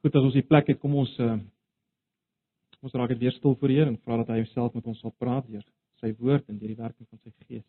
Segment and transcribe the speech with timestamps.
[0.00, 1.38] Goed, as ons die plek het, kom ons uh
[2.80, 5.12] ons raak dit weer stil voor Heer en vra dat hy homself met ons sal
[5.20, 5.66] praat deur
[6.00, 7.66] sy woord en deur die werking van sy gees.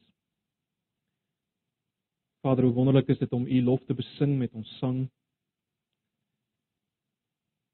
[2.48, 5.04] Vader, hoe wonderlik is dit om u lof te besing met ons sang.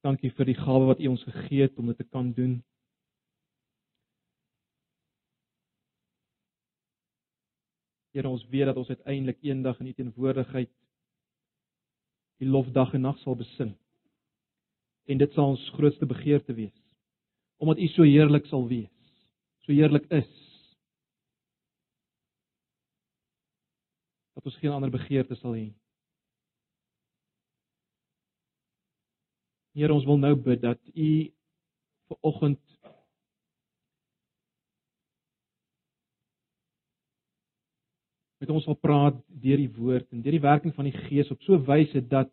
[0.02, 2.58] Dankie vir die gawe wat u ons gegee het om dit te kan doen.
[8.18, 10.74] Here, ons weet dat ons uiteindelik eendag in u teenwoordigheid
[12.42, 13.78] die lof dag en nag sal besing.
[15.08, 16.76] En dit sal ons grootste begeerte wees.
[17.58, 18.92] Omdat u so heerlik sal wees.
[19.64, 20.30] So heerlik is.
[24.36, 25.76] Dat ons geen ander begeerte sal hê nie.
[29.78, 31.10] Here, ons wil nou bid dat u
[32.08, 32.62] vir oggend
[38.42, 41.42] met ons wil praat deur die woord en deur die werking van die Gees op
[41.46, 42.32] so 'n wyse dat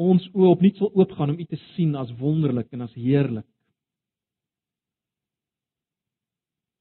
[0.00, 3.46] ons oë opnuut sal oopgaan om U te sien as wonderlik en as heerlik.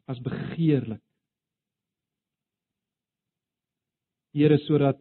[0.09, 1.01] As begeerlik.
[4.33, 4.99] Here sodat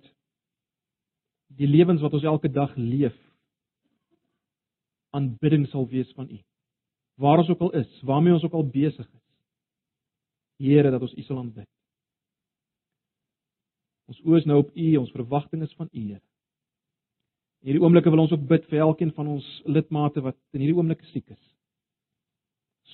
[1.57, 3.17] die lewens wat ons elke dag leef
[5.13, 6.39] aanbidding sal wees van U.
[7.21, 9.25] Waar ons ook al is, waarmee ons ook al besig is.
[10.57, 11.69] Here dat ons U sal aanbid.
[14.09, 16.23] Ons oë is nou op U, ons verwagting is van U, Here.
[17.63, 20.75] In hierdie oomblikke wil ons ook bid vir elkeen van ons lidmate wat in hierdie
[20.75, 21.43] oomblik siek is.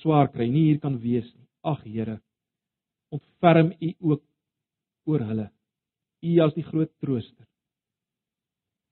[0.03, 1.47] Swaar kry, nie hier kan wees nie.
[1.65, 2.19] Ag Here,
[3.11, 4.21] ontferm U ook
[5.09, 5.47] oor hulle.
[6.21, 7.47] U as die groot trooster.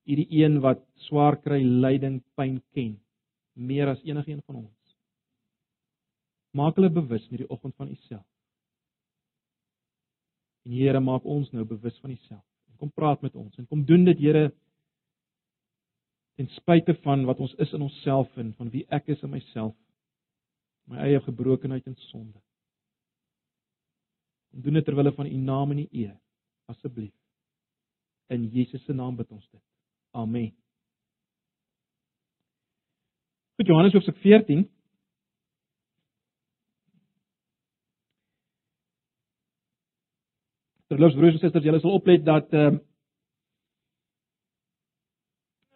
[0.10, 2.96] U die een wat swaar kry, lyding, pyn ken,
[3.54, 4.98] meer as enigiemand van ons.
[6.58, 8.26] Maak hulle bewus in hierdie oggend van U self.
[10.66, 12.44] En Here maak ons nou bewus van Uself.
[12.82, 14.50] Kom praat met ons en kom doen dit Here
[16.38, 19.74] ten spyte van wat ons is in onsself en van wie ek is in myself.
[20.86, 22.38] My eie gebrokenheid en sonde.
[24.52, 26.16] Kom doen dit ter wille van U naam en U eer
[26.70, 27.14] asseblief.
[28.30, 29.64] In Jesus se naam bid ons dit.
[30.12, 30.54] Amen.
[33.58, 34.68] Goed Johannes hoofstuk 14
[40.88, 42.84] Terloops broers en susters, julle sal oplet dat ehm uh,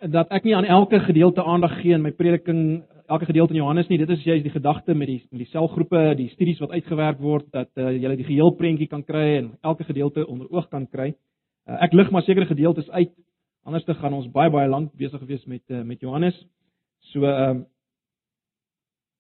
[0.10, 3.88] dat ek nie aan elke gedeelte aandag gee in my prediking, elke gedeelte in Johannes
[3.88, 4.00] nie.
[4.02, 7.52] Dit is juist die gedagte met die met die selgroepe, die studies wat uitgewerk word
[7.52, 11.12] dat uh, julle die geheel prentjie kan kry en elke gedeelte onder oog kan kry.
[11.68, 13.14] Uh, ek lig maar sekere gedeeltes uit.
[13.64, 16.38] Anders te gaan ons baie baie lank besig gewees met uh, met Johannes.
[17.14, 17.68] So ehm uh,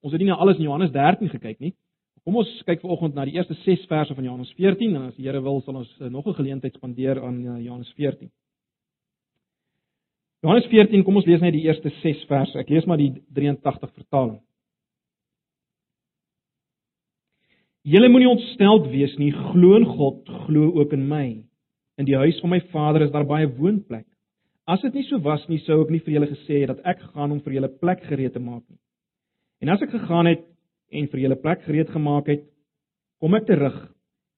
[0.02, 1.75] ons het nie na alles in Johannes 13 gekyk nie.
[2.22, 5.25] Kom ons kyk vanoggend na die eerste 6 verse van Johannes 14 en as die
[5.25, 8.30] Here wil sal ons eh, nog 'n geleentheid spandeer aan eh, Johannes 14.
[10.41, 12.57] Johannes 14, kom ons lees net die eerste 6 verse.
[12.57, 14.40] Ek lees maar die 83 vertaling.
[17.85, 21.25] Julle moenie ontsteld wees nie, glo in God, glo ook in my.
[22.01, 24.07] In die huis van my Vader is daar baie woonplek.
[24.69, 27.01] As dit nie so was nie, sou ek nie vir julle gesê het dat ek
[27.01, 28.80] gegaan om vir julle plek gereed te maak nie.
[29.62, 30.46] En as ek gegaan het,
[30.91, 32.44] en vir julle plek gereed gemaak het,
[33.22, 33.78] kom ek terug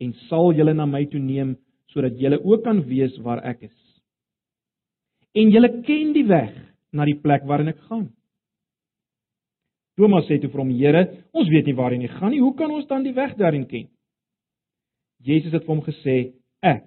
[0.04, 1.56] en sal julle na my toe neem
[1.94, 3.83] sodat julle ook kan weet waar ek is.
[5.34, 6.54] En julle ken die weg
[6.94, 8.12] na die plek waarin ek gaan.
[9.98, 12.42] Thomas sê toe vir hom: "Here, ons weet nie waarheen jy gaan nie.
[12.42, 13.90] Hoe kan ons dan die weg daarin ken?"
[15.22, 16.86] Jesus het vir hom gesê: "Ek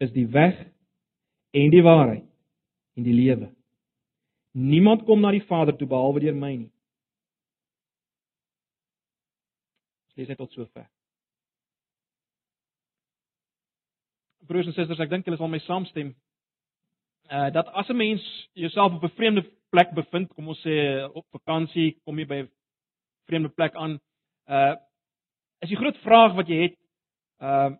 [0.00, 0.56] is die weg
[1.52, 2.28] en die waarheid
[2.96, 3.54] en die lewe.
[4.52, 6.72] Niemand kom na die Vader toe behalwe deur my nie."
[10.16, 10.88] Lees net tot sover.
[14.46, 16.14] Broers en susters, ek dink julle sal my saamstem.
[17.30, 21.26] Uh dat as 'n mens jouself op 'n vreemde plek bevind, kom ons sê op
[21.30, 22.50] vakansie, kom jy by 'n
[23.26, 24.00] vreemde plek aan,
[24.46, 24.76] uh
[25.60, 26.76] is die groot vraag wat jy het,
[27.40, 27.76] uh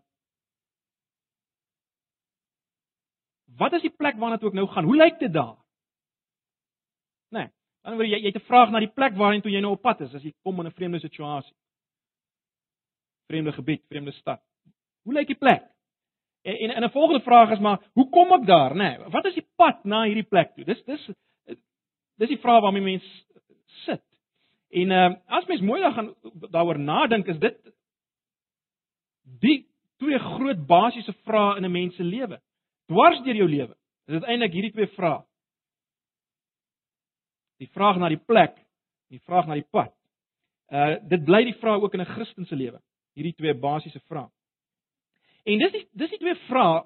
[3.61, 4.85] Wat is die plek waarna toe ek nou gaan?
[4.85, 5.57] Hoe lyk dit daar?
[7.29, 7.49] Nee,
[7.83, 9.83] dan word jy jy het 'n vraag na die plek waarheen toe jy nou op
[9.83, 11.57] pad is as jy kom in 'n vreemde situasie
[13.31, 14.43] vreemde gebied, vreemde stad.
[15.03, 15.63] Hoe lyk die plek?
[16.43, 18.99] En en, en 'n volgende vraag is maar, hoe kom ek daar, nê?
[18.99, 20.65] Nee, wat is die pad na hierdie plek toe?
[20.65, 21.11] Dis dis
[22.17, 23.27] dis die vraag waarmee mens
[23.85, 24.05] sit.
[24.69, 26.15] En uh, as mens mooi gaan
[26.51, 27.75] daaroor nadink, is dit
[29.41, 29.67] die
[29.97, 32.41] twee groot basiese vrae in 'n mens se lewe.
[32.87, 33.77] Dwars deur jou lewe.
[34.07, 35.25] Dit is eintlik hierdie twee vrae.
[37.59, 38.57] Die vraag na die plek,
[39.09, 39.93] die vraag na die pad.
[40.73, 42.81] Uh dit bly die vraag ook in 'n Christelike lewe
[43.15, 44.29] hierdie twee basiese vrae.
[45.45, 46.83] En dis die dis die twee vrae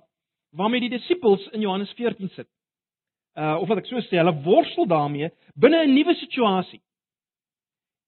[0.55, 2.49] waarmee die disippels in Johannes 14 sit.
[3.35, 6.81] uh of wat ek so sê, hulle worstel daarmee binne 'n nuwe situasie.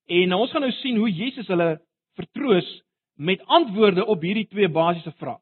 [0.06, 1.80] En ons gaan nou sien hoe Jesus hulle
[2.14, 2.68] vertroos
[3.16, 5.40] met antwoorde op hierdie twee basiese vrae.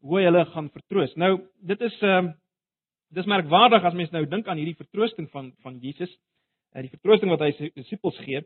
[0.00, 1.14] Hoe hy hulle gaan vertroos.
[1.16, 2.32] Nou, dit is ehm uh,
[3.14, 6.10] dis merkwaardig as mens nou dink aan hierdie vertroosting van van Jesus,
[6.74, 8.42] uh, die vertroosting wat hy sy disippels gee.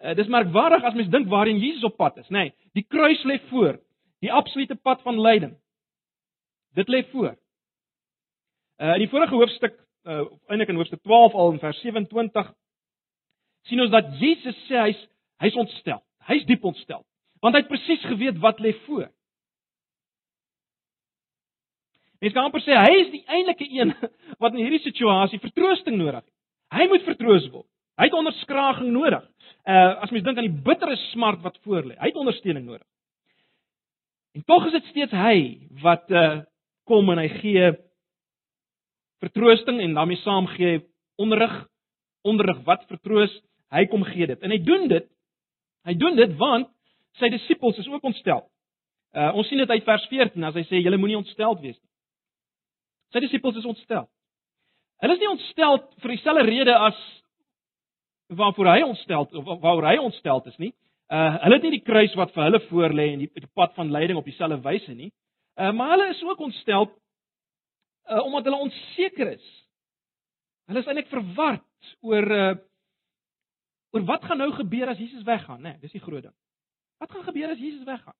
[0.00, 2.50] Uh, dis merkwaardig as mens dink waarheen Jesus op pad is, nê?
[2.50, 3.80] Nee, die kruis lê voor,
[4.20, 5.54] die absolute pad van lyding.
[6.76, 7.36] Dit lê voor.
[8.80, 9.76] Uh in die vorige hoofstuk,
[10.08, 12.52] uh eintlik in hoofstuk 12 al in vers 27
[13.68, 15.00] sien ons dat Jesus sê hy's
[15.44, 16.02] hy's ontstel.
[16.28, 17.04] Hy's diep ontstel.
[17.40, 19.08] Want hy het presies geweet wat lê voor.
[22.20, 23.94] Mens kan amper sê hy is die enigste een
[24.42, 26.28] wat in hierdie situasie vertroosting nodig het.
[26.76, 27.66] Hy moet vertroos word.
[28.00, 29.24] Hy het onderskraging nodig.
[29.68, 32.86] Uh as mens dink aan die bittere smart wat voor lê, hy het ondersteuning nodig.
[34.32, 35.36] En tog is dit steeds hy
[35.82, 36.40] wat uh
[36.90, 37.66] kom en hy gee
[39.22, 40.80] vertroosting en daarmee saam gee
[41.22, 41.52] onderrig,
[42.26, 43.30] onderrig wat vertroos,
[43.70, 44.40] hy kom gee dit.
[44.42, 45.06] En hy doen dit.
[45.86, 46.70] Hy doen dit want
[47.20, 48.42] sy disippels is ook ontstel.
[49.14, 51.90] Uh ons sien dit uit vers 14 as hy sê julle moenie ontsteld wees nie.
[53.14, 54.06] Sy disippels is ontstel.
[55.02, 56.98] Hulle is nie ontstel vir dieselfde rede as
[58.30, 60.72] waarvoor hy ontstel of waaroor hy ontstel is nie.
[61.10, 63.90] Uh hulle het nie die kruis wat vir hulle voorlê en die, die pad van
[63.90, 65.10] lyding op dieselfde wyse nie.
[65.58, 66.86] Uh maar hulle is ook ontstel
[68.10, 69.46] uh omdat hulle onseker is.
[70.70, 72.54] Hulle is eintlik verward oor uh
[73.90, 75.74] oor wat gaan nou gebeur as Jesus weggaan, né?
[75.74, 76.36] Nee, dis die groot ding.
[77.02, 78.14] Wat gaan gebeur as Jesus weggaan?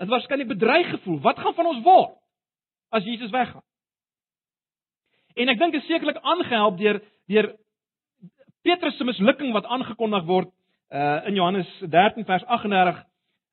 [0.00, 1.20] Het waarskynlik bedreig gevoel.
[1.20, 2.16] Wat gaan van ons word
[2.88, 3.64] as Jesus weggaan?
[5.36, 7.52] En ek dink dit is sekerlik aangehelp deur deur
[8.66, 10.52] Petrus se mislukking wat aangekondig word
[10.90, 13.02] uh in Johannes 13 vers 38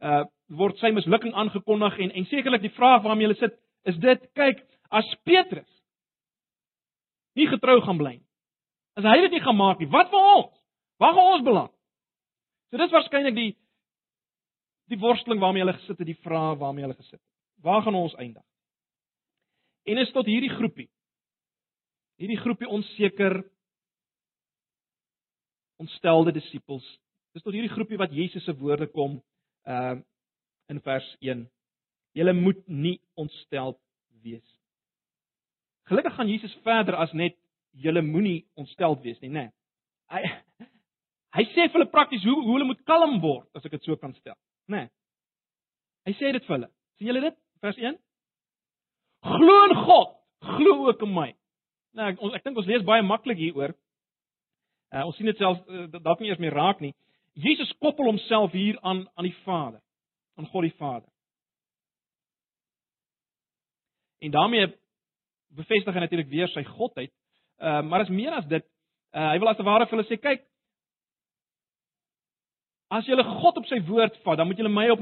[0.01, 0.23] uh
[0.57, 4.63] word sy mislukking aangekondig en en sekerlik die vraag waarmee hulle sit is dit kyk
[4.89, 5.69] as Petrus
[7.35, 8.15] nie getrou gaan bly
[8.97, 10.57] as hy dit nie gaan maak nie wat vir ons
[10.97, 11.73] Waar gaan ons beland?
[12.69, 13.51] So dis waarskynlik die
[14.87, 17.23] die worsteling waarmee hulle gesit het, die vraag waarmee hulle gesit het.
[17.61, 18.43] Waar gaan ons eindig?
[19.83, 20.87] En is tot hierdie groepie.
[22.17, 23.41] Hierdie groepie onseker
[25.81, 26.85] ontstelde disippels.
[27.33, 29.21] Dis tot hierdie groepie wat Jesus se woorde kom
[29.65, 29.97] uh
[30.67, 31.45] in vers 1.
[32.11, 33.77] Julle moet nie ontstel
[34.19, 34.43] wees.
[35.87, 37.37] Gelukkig gaan Jesus verder as net
[37.71, 39.45] julle moenie ontstel wees nie, né?
[39.47, 39.53] Nee.
[40.11, 40.23] Hy
[41.37, 43.97] Hy sê vir hulle prakties hoe hoe hulle moet kalm word, as ek dit so
[43.99, 44.35] kan stel,
[44.71, 44.87] né?
[44.87, 44.91] Nee.
[46.07, 46.69] Hy sê dit vir hulle.
[46.97, 47.35] sien julle dit?
[47.61, 47.97] Vers 1.
[49.27, 50.15] Glo in God,
[50.55, 51.27] glo ook in my.
[51.97, 53.75] Nou ek ek dink ons lees baie maklik hieroor.
[54.93, 56.93] Uh, ons sien dit self uh, dalk nie eers meer raak nie.
[57.37, 59.81] Jesus koppel homself hier aan aan die Vader,
[60.37, 61.09] aan God die Vader.
[64.23, 64.71] En daarmee
[65.57, 67.11] bevestig hy natuurlik weer sy godheid.
[67.57, 68.65] Uh, maar is meer as dit.
[69.13, 70.45] Uh, hy wil as te ware vir hulle sê, kyk,
[72.87, 75.01] As jy God op sy woord vat, dan moet jy my op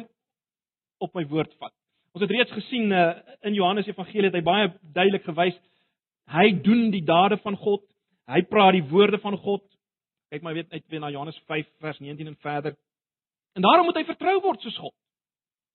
[1.03, 1.73] op my woord vat.
[2.15, 5.57] Ons het reeds gesien uh, in Johannes Evangelie het hy baie duidelik gewys
[6.31, 7.83] hy doen die dade van God.
[8.31, 9.61] Hy praat die woorde van God.
[10.33, 12.75] Kyk maar weet uit weer na Johannes 5 vers 19 en verder.
[13.53, 14.95] En daarom moet hy vertrou word soos God.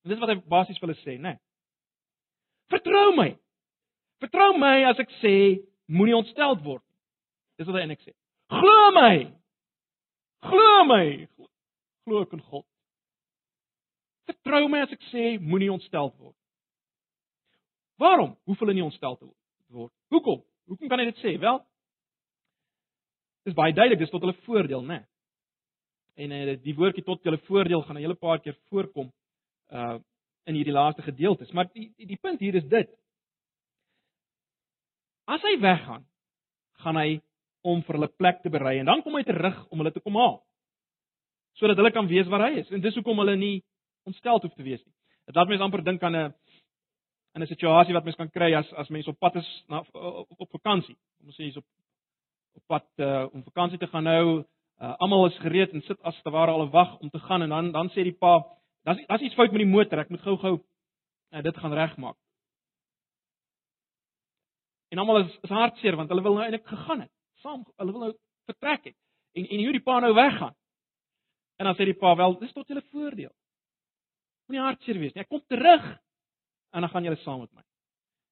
[0.04, 1.34] En dis wat hy basies vir hulle sê, né?
[1.34, 1.42] Nee.
[2.70, 3.30] Vertrou my.
[4.22, 5.34] Vertrou my as ek sê
[5.90, 6.98] moenie ontsteld word nie.
[7.60, 8.14] Dis wat hy eintlik sê.
[8.50, 9.14] Glo my.
[10.50, 11.04] Glo my
[12.10, 12.66] glo ek in God.
[14.30, 16.36] Vertrou my as ek sê moenie ontstel word.
[18.00, 18.34] Waarom?
[18.48, 19.28] Hoef hulle nie ontstel te
[19.70, 19.92] word?
[20.10, 20.40] Hoekom?
[20.70, 21.34] Hoekom kan hy dit sê?
[21.42, 21.60] Wel,
[23.44, 25.00] dis baie duidelik, dis tot hulle voordeel, né?
[26.20, 29.12] En uh, die woordjie tot hulle voordeel gaan 'n hele paar keer voorkom
[29.72, 29.98] uh
[30.48, 32.88] in hierdie laaste gedeeltes, maar die die, die punt hier is dit.
[35.24, 36.06] As hy weggaan,
[36.82, 37.20] gaan hy
[37.62, 40.16] om vir hulle plek te berei en dan kom hy terug om hulle te kom
[40.16, 40.40] haal
[41.60, 42.70] sodat hulle kan weet waar hy is.
[42.72, 43.56] En dis hoekom hulle nie
[44.08, 44.94] ontstel hoef te wees nie.
[45.28, 46.34] Dit laat mense amper dink aan 'n
[47.34, 50.28] in 'n situasie wat mens kan kry as as mense op pad is na op,
[50.38, 50.96] op vakansie.
[51.26, 51.64] Ons sê jy's op
[52.54, 54.24] op pad uh, om vakansie te gaan nou,
[54.80, 57.48] uh, almal is gereed en sit as te ware al wag om te gaan en
[57.48, 58.40] dan dan sê die pa,
[58.88, 62.16] daar's daar's iets fout met die motor, ek moet gou-gou uh, dit gaan regmaak.
[64.90, 67.12] En almal is, is hartseer want hulle wil nou eintlik gegaan het.
[67.44, 68.14] Saam, hulle wil nou
[68.50, 68.96] vertrek het.
[69.38, 70.56] En en hierdie pa nou weggaan.
[71.60, 73.32] En dan sê die pa wel, dis tot julle voordeel.
[74.48, 75.22] Moenie hartseer wees nie.
[75.22, 75.84] Ek kom terug
[76.74, 77.62] en dan gaan julle saam met my.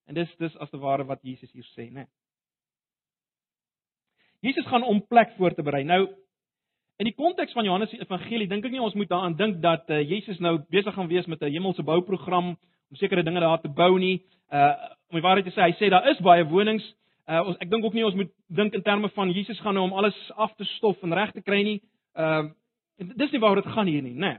[0.08, 2.08] En dis dis as te ware wat Jesus hier sê, né?
[4.40, 5.84] Jesus gaan om plek voor te berei.
[5.84, 6.08] Nou
[6.98, 9.90] in die konteks van Johannes se evangelie dink ek nie ons moet daaraan dink dat
[9.90, 12.56] uh, Jesus nou besig gaan wees met 'n hemelse bouprogram
[12.90, 14.22] om sekere dinge daar te bou nie.
[14.50, 14.74] Uh
[15.08, 16.84] om die waarheid te sê, hy sê daar is baie wonings.
[17.28, 19.84] Uh ons ek dink ook nie ons moet dink in terme van Jesus gaan nou
[19.84, 21.80] om alles af te stof en reg te kry nie.
[22.14, 22.50] Uh,
[22.96, 24.26] dis nie waaroor dit gaan hier nie, né?
[24.26, 24.38] Nee.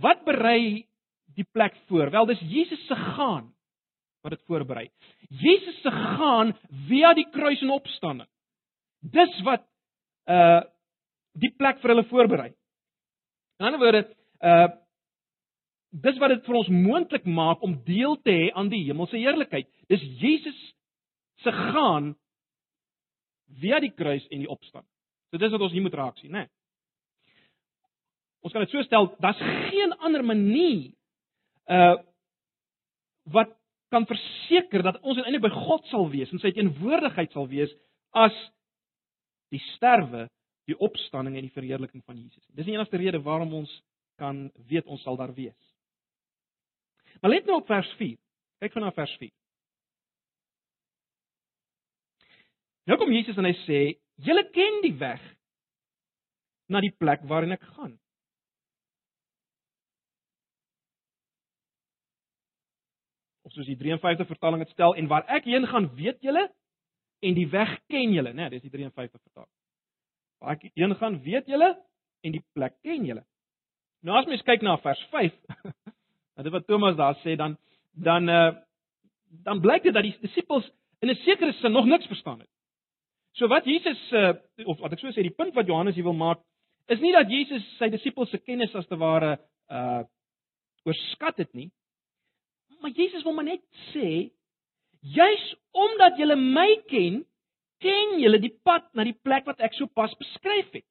[0.00, 0.86] Wat berei
[1.36, 2.10] die plek voor?
[2.10, 3.52] Wel, dis Jesus se gaan
[4.20, 4.88] wat dit voorberei.
[5.28, 6.52] Jesus se gaan
[6.88, 8.28] via die kruis en opstanding.
[9.00, 9.64] Dis wat
[10.28, 10.60] uh
[11.40, 12.48] die plek vir hulle voorberei.
[13.60, 14.02] In ander woorde,
[14.42, 14.68] uh
[15.90, 19.66] dis wat dit vir ons moontlik maak om deel te hê aan die hemelse heerlikheid.
[19.90, 20.58] Dis Jesus
[21.42, 22.12] se gaan
[23.60, 24.90] via die kruis en die opstanding.
[25.30, 26.44] So dis wat ons hier moet raak sien, né?
[26.44, 26.52] Nee.
[28.40, 30.92] Ons kan dit so stel, daar's geen ander manier
[31.70, 31.96] uh
[33.30, 33.52] wat
[33.90, 37.72] kan verseker dat ons uiteindelik by God sal wees en sy teenwoordigheid sal wees
[38.16, 38.36] as
[39.50, 40.28] die sterwe,
[40.70, 42.44] die opstanding en die verheerliking van Jesus.
[42.54, 43.72] Dis die enigste rede waarom ons
[44.20, 45.58] kan weet ons sal daar wees.
[47.20, 48.16] Maar let nou op vers 4.
[48.62, 49.32] Kyk gou na vers 4.
[52.88, 53.80] Nou kom Jesus en hy sê:
[54.24, 55.20] "Julle ken die weg
[56.68, 57.98] na die plek waarheen ek gaan."
[63.60, 66.46] Soos die 53 vertaling dit stel en waar ek heen gaan weet julle
[67.20, 69.52] en die weg ken julle nê nee, dis die 53 vertaling.
[70.40, 71.74] Waar ek heen gaan weet julle
[72.24, 73.24] en die plek ken julle.
[74.04, 75.36] Nou as mens kyk na vers 5
[76.44, 77.58] dit wat Thomas daar sê dan
[77.92, 78.52] dan uh,
[79.44, 80.64] dan blyk dit dat die disippels
[81.04, 82.48] in 'n sekere sin nog niks verstaan het.
[83.36, 84.32] So wat Jesus uh,
[84.64, 86.40] of wat ek so sê die punt wat Johannes hier wil maak
[86.88, 89.38] is nie dat Jesus sy disippels se kennis as te ware
[89.68, 90.02] uh
[90.88, 91.68] oorskat het nie
[92.80, 94.30] maar Jesus wil maar net sê
[95.00, 97.22] juis omdat julle my ken,
[97.80, 100.86] ken julle die pad na die plek wat ek sopas beskryf het.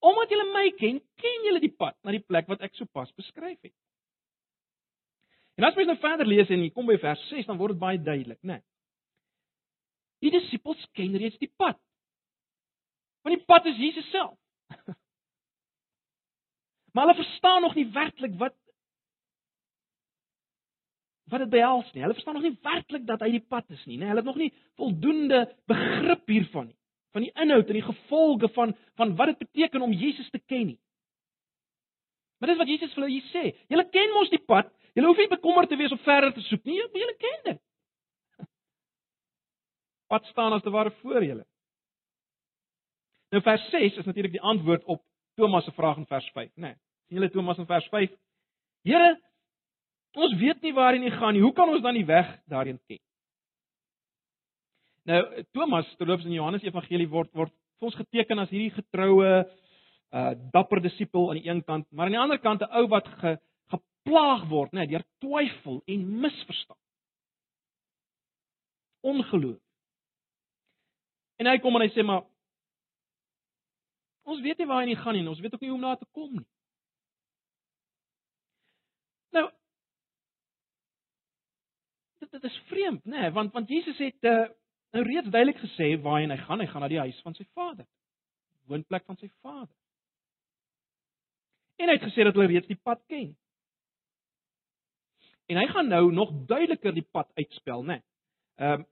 [0.00, 3.58] Omdat julle my ken, ken julle die pad na die plek wat ek sopas beskryf
[3.60, 3.74] het.
[5.60, 7.82] En as mens nou verder lees en jy kom by vers 6, dan word dit
[7.82, 8.58] baie duidelik, né?
[8.58, 8.64] Nee.
[10.20, 11.78] Die disippels ken reeds die pad.
[13.24, 14.36] Want die pad is Jesus self.
[16.90, 18.56] Maar hulle verstaan nog nie werklik wat
[21.30, 22.02] wat dit behels nie.
[22.04, 24.10] Hulle verstaan nog nie werklik dat hy die pad is nie, né?
[24.10, 26.76] Hulle het nog nie voldoende begrip hiervan nie,
[27.14, 30.72] van die inhoud en die gevolge van van wat dit beteken om Jesus te ken
[30.72, 30.80] nie.
[32.40, 33.54] Maar dis wat Jesus vir hulle hier sê.
[33.68, 34.70] Julle ken mos die pad.
[34.96, 36.78] Julle hoef nie bekommerd te wees of verder te soek nie.
[36.80, 37.60] Julle ken dit.
[40.10, 41.44] Pad staan as te ware voor julle.
[43.30, 45.04] Nou vers 6 is natuurlik die antwoord op
[45.38, 46.72] Thomas se vraag in vers 5, né?
[46.72, 46.74] Nee,
[47.06, 48.16] sien julle Thomas in vers 5?
[48.88, 49.10] Here,
[50.18, 51.42] Ons weet nie waarheen hy gaan nie.
[51.42, 52.98] Hoe kan ons dan die weg daarheen ken?
[55.08, 55.20] Nou
[55.52, 59.30] Thomas, terloops in Johannes Evangelie word word vir ons geteken as hierdie getroue
[60.10, 63.06] uh dapper disipel aan die een kant, maar aan die ander kant 'n ou wat
[63.22, 63.38] ge,
[63.70, 66.80] geplaag word, net deur twyfel en misverstand.
[69.00, 69.62] Ongeloof.
[71.38, 72.26] En hy kom en hy sê maar
[74.22, 76.06] ons weet nie waarheen hy gaan nie, ons weet ook nie hoe om na te
[76.12, 76.48] kom nie.
[79.32, 79.46] Nou
[82.30, 84.46] dit is vreemd, nê, nee, want want Jesus het uh,
[84.94, 86.62] nou reeds duidelik gesê waarheen hy gaan.
[86.62, 87.86] Hy gaan na die huis van sy Vader.
[88.70, 89.74] Woonplek van sy Vader.
[91.80, 93.32] En hy het gesê dat hulle reeds die pad ken.
[95.50, 97.98] En hy gaan nou nog duideliker die pad uitspel, nê.
[97.98, 98.08] Nee.
[98.60, 98.88] Ehm um,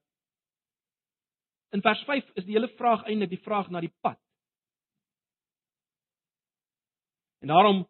[1.70, 4.16] In vers 5 is die hele vraag eintlik die vraag na die pad.
[7.44, 7.82] En daarom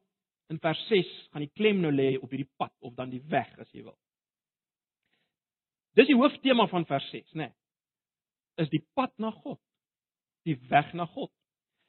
[0.50, 3.52] in vers 6 gaan die klem nou lê op hierdie pad of dan die weg
[3.62, 3.97] as jy wil.
[5.99, 7.49] Dis die hooftema van vers 6, né?
[7.49, 7.52] Nee,
[8.62, 9.59] is die pad na God.
[10.47, 11.31] Die weg na God.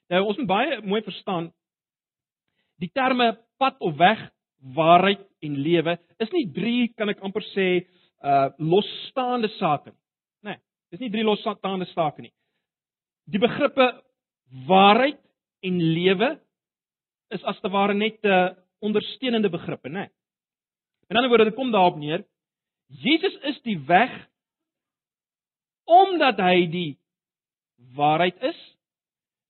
[0.09, 1.51] Nou ons moet baie mooi verstaan
[2.81, 4.21] die terme pad of weg,
[4.75, 7.67] waarheid en lewe is nie drie kan ek amper sê
[8.19, 9.99] uh losstaande sake nie.
[10.43, 10.55] Né?
[10.91, 12.33] Dis nie drie losstaande sake nie.
[13.29, 13.87] Die begrippe
[14.67, 15.19] waarheid
[15.63, 16.33] en lewe
[17.35, 20.07] is as te ware net 'n uh, ondersteunende begrippe, né?
[20.07, 20.09] Nee.
[21.09, 22.23] In ander woorde, dit kom daarop neer
[22.89, 24.13] Jesus is die weg
[25.89, 26.97] omdat hy die
[27.97, 28.57] waarheid is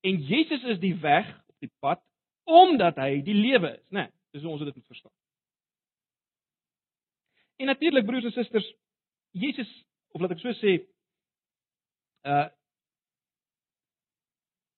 [0.04, 2.04] en Jesus is die weg op die pad
[2.44, 4.08] omdat hy die lewe is, né?
[4.08, 5.14] Nee, dis hoe ons dit moet verstaan.
[7.60, 8.68] En natuurlik broers en susters,
[9.32, 9.72] Jesus
[10.12, 10.80] of laat ek so sê,
[12.28, 12.48] uh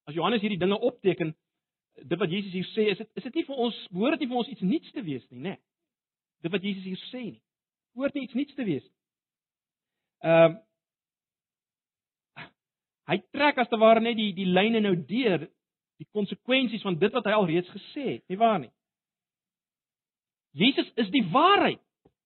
[0.09, 1.29] as Johannes hierdie dinge opteken,
[2.01, 4.31] dit wat Jesus hier sê, is dit is dit nie vir ons behoort dit nie
[4.33, 5.55] vir ons iets nuuts te wees nie, né?
[5.55, 5.61] Nee.
[6.41, 7.41] Dit wat Jesus hier sê nie
[7.95, 8.85] hoort nie iets niets te wees.
[10.25, 10.59] Ehm uh,
[13.11, 15.41] hy trek as te ware net die die lyne nou deur
[15.99, 18.71] die konsekwensies van dit wat hy al reeds gesê het, nie waar nie?
[20.57, 21.81] Jesus is die waarheid.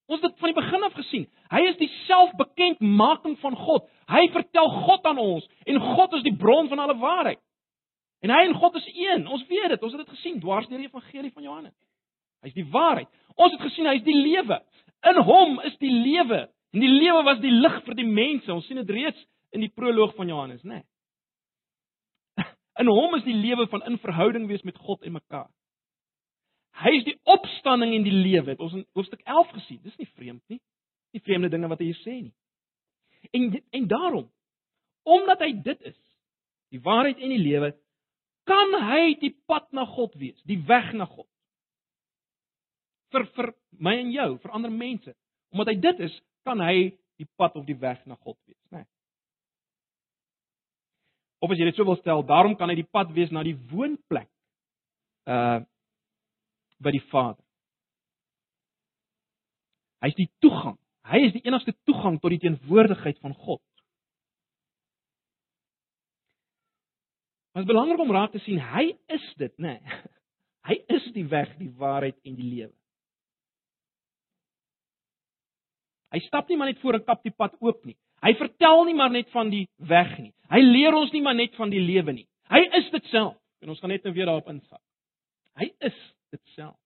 [0.06, 1.26] Ons het van die begin af gesien.
[1.50, 3.88] Hy is die selfbekendmaking van God.
[4.10, 7.42] Hy vertel God aan ons en God is die bron van alle waarheid.
[8.26, 9.26] En hy en God is een.
[9.28, 9.82] Ons weet dit.
[9.82, 11.74] Ons het dit gesien dwars deur die evangelie van Johannes.
[12.46, 13.10] Hy's die waarheid.
[13.36, 14.62] Ons het gesien hy is die lewe.
[15.10, 16.46] In hom is die lewe.
[16.76, 18.52] En die lewe was die lig vir die mense.
[18.54, 19.22] Ons sien dit reeds
[19.56, 20.82] in die proloog van Johannes, né?
[20.82, 22.46] Nee.
[22.82, 25.48] In hom is die lewe van in verhouding wees met God en mekaar.
[26.76, 28.50] Hy is die opstanding en die lewe.
[28.52, 29.80] Het ons in hoofstuk 11 gesien.
[29.86, 30.60] Dis nie vreemd nie.
[31.16, 32.34] Nie vreemde dinge wat hy hier sê nie.
[33.32, 33.48] En
[33.80, 34.28] en daarom
[35.06, 35.98] omdat hy dit is,
[36.74, 37.76] die waarheid en die lewe,
[38.50, 41.28] kan hy die pad na God wees, die weg na God.
[43.16, 45.14] Vir vir my en jou, vir ander mense.
[45.56, 46.76] Omdat hy dit is, kan hy
[47.16, 48.84] die pad of die weg na God wees, né?
[48.84, 48.90] Nee.
[51.46, 53.56] Of as jy dit sou wil stel, daarom kan hy die pad wees na die
[53.72, 54.28] woonplek
[55.32, 55.64] uh
[56.84, 57.40] by die Vader.
[60.04, 60.76] Hy is die toegang.
[61.08, 63.62] Hy is die enigste toegang tot die teenwoordigheid van God.
[67.56, 69.78] Dit is belangrik om raak te sien, hy is dit, né?
[69.80, 70.02] Nee.
[70.66, 72.74] Hy is die weg, die waarheid en die lewe.
[76.16, 77.98] Hy stap nie maar net voor en kap die pad oop nie.
[78.24, 80.32] Hy vertel nie maar net van die weg nie.
[80.48, 82.24] Hy leer ons nie maar net van die lewe nie.
[82.48, 83.36] Hy is dit self.
[83.60, 84.82] En ons gaan net nou weer daarop ingaan.
[85.60, 86.00] Hy is
[86.32, 86.78] dit self.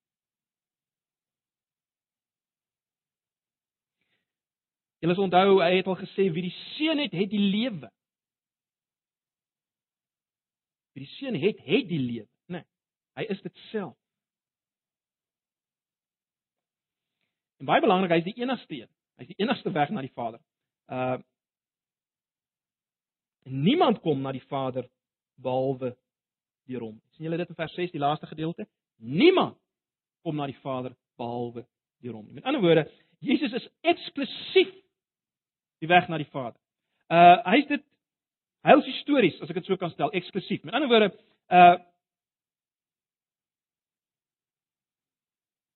[5.00, 7.88] Julle sal onthou hy het al gesê wie die seun het, het die lewe.
[10.98, 12.64] Wie die seun het, het die lewe, né?
[12.64, 12.68] Nee,
[13.22, 13.96] hy is dit self.
[17.62, 18.92] En baie belangrik, hy is die enigste een.
[19.20, 20.40] Hy is die enigste weg na die Vader.
[20.88, 21.20] Uh
[23.50, 24.86] Niemand kom na die Vader
[25.42, 25.96] behalwe
[26.70, 27.02] deur hom.
[27.16, 28.68] sien julle dit in vers 6 die laaste gedeelte?
[29.02, 29.58] Niemand
[30.22, 31.64] kom na die Vader behalwe
[32.04, 32.28] deur hom.
[32.34, 32.84] Met ander woorde,
[33.20, 34.70] Jesus is eksklusief
[35.82, 36.60] die weg na die Vader.
[37.10, 37.84] Uh hy's dit
[38.68, 40.64] hy's histories as ek dit so kan stel, eksklusief.
[40.64, 41.12] Met ander woorde,
[41.50, 41.78] uh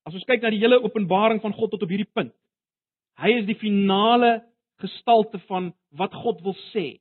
[0.03, 2.33] As ons kyk na die hele openbaring van God tot op hierdie punt.
[3.21, 4.41] Hy is die finale
[4.81, 6.99] gestalte van wat God wil sê.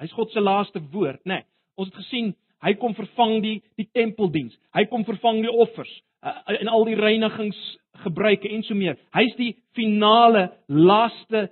[0.00, 1.42] Hy's God se laaste woord, né?
[1.42, 1.46] Nee,
[1.80, 2.32] ons het gesien
[2.64, 4.56] hy kom vervang die die tempeldiens.
[4.76, 5.92] Hy kom vervang die offers
[6.24, 8.98] uh, en al die reinigingsgebruike en so meer.
[9.16, 11.48] Hy's die finale laaste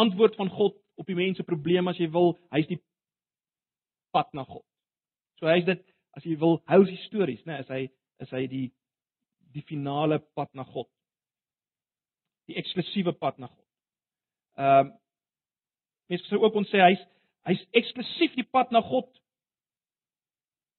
[0.00, 2.80] antwoord van God op die mense probleme as jy wil, hy's die
[4.14, 4.64] pad na God.
[5.40, 5.82] So hy's dit
[6.14, 7.84] as jy wil hou die stories, né, is hy
[8.22, 8.66] is hy die
[9.54, 10.88] die finale pad na God.
[12.50, 13.66] Die eksklusiewe pad na God.
[14.58, 14.92] Ehm uh,
[16.12, 17.00] mense sou ook kon sê hy's
[17.48, 19.08] hy's eksklusief die pad na God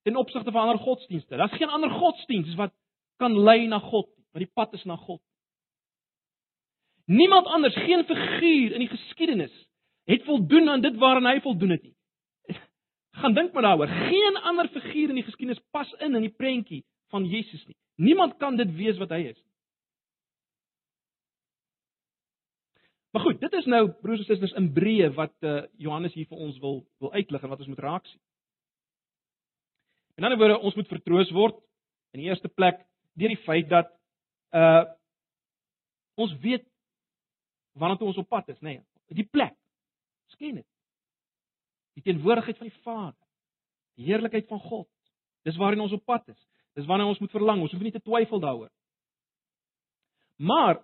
[0.06, 1.36] ten opsigte van ander godsdienste.
[1.36, 2.74] Daar's geen ander godsdiens wat
[3.18, 5.22] kan lei na God nie, want die pad is na God.
[7.06, 9.54] Niemand anders, geen figuur in die geskiedenis
[10.06, 11.96] het voldoen aan dit waaraan hy voldoen het nie.
[13.22, 13.88] Gaan dink maar daaroor.
[13.88, 17.78] Geen ander figuur in die geskiedenis pas in in die prentjie van Jesus nie.
[17.96, 19.42] Niemand kan dit wees wat hy is.
[23.16, 26.42] Maar goed, dit is nou broers en susters in breë wat uh, Johannes hier vir
[26.48, 28.20] ons wil wil uitlig en wat ons moet raak sien.
[30.20, 31.62] In ander woorde, ons moet vertroos word
[32.16, 32.82] in die eerste plek
[33.16, 33.92] deur die feit dat
[34.56, 34.84] uh
[36.16, 36.64] ons weet
[37.76, 38.78] waarna toe ons op pad is, nê?
[38.78, 39.56] Nee, die plek.
[40.30, 40.68] Ons ken dit.
[42.00, 43.18] Die teenwoordigheid van die Vader.
[44.00, 44.88] Die heerlikheid van God.
[45.48, 46.40] Dis waarheen ons op pad is.
[46.76, 47.62] Dis waarna ons moet verlang.
[47.64, 48.72] Ons hoef nie te twyfel daaroor.
[50.44, 50.82] Maar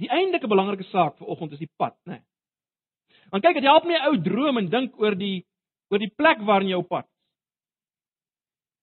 [0.00, 2.20] die eintlike belangrike saak vir oggend is die pad, nê?
[2.20, 2.26] Nee.
[3.30, 5.44] Want kyk, dit help my ou droom en dink oor die
[5.90, 7.18] oor die plek waarin jy op pad is.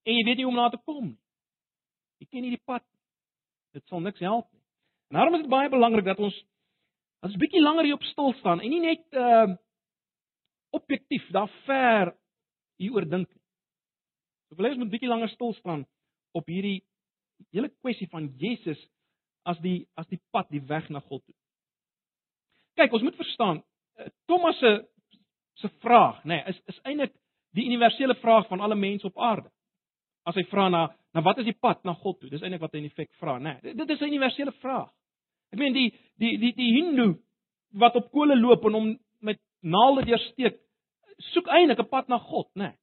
[0.07, 1.19] En jy weet nie hoe om na te kom nie.
[2.21, 2.83] Jy ken nie die pad.
[3.75, 4.63] Dit sal niks help nie.
[5.10, 6.38] En daarom is dit baie belangrik dat ons
[7.25, 9.55] As 'n bietjie langer hier op stil staan en nie net uh
[10.77, 12.13] objektief daar ver
[12.77, 13.43] hieroor dink nie.
[14.47, 15.86] So wil ons moet bietjie langer stil staan
[16.38, 16.81] op hierdie
[17.53, 18.79] hele kwessie van Jesus
[19.47, 21.36] as die as die pad, die weg na God toe.
[22.77, 24.73] Kyk, ons moet verstaan uh, Thomas se
[25.57, 27.15] se vraag, nê, nee, is is eintlik
[27.57, 29.49] die universele vraag van alle mense op aarde.
[30.27, 30.83] As hy vra na
[31.15, 32.29] na wat is die pad na God toe?
[32.29, 33.57] Dis eintlik wat hy in feite vra, nê.
[33.63, 34.91] Nee, dit is 'n universele vraag.
[35.53, 37.17] Ek meen die die die die hindoe
[37.73, 38.88] wat op kole loop en hom
[39.21, 40.60] met naalde deursteek,
[41.33, 42.63] soek eintlik 'n pad na God, né?
[42.63, 42.75] Nee.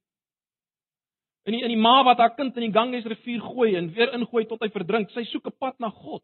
[1.45, 4.13] En die, in die ma wat haar kind in die Ganges rivier gooi en weer
[4.17, 6.23] ingooi tot hy verdrink, sy soek 'n pad na God.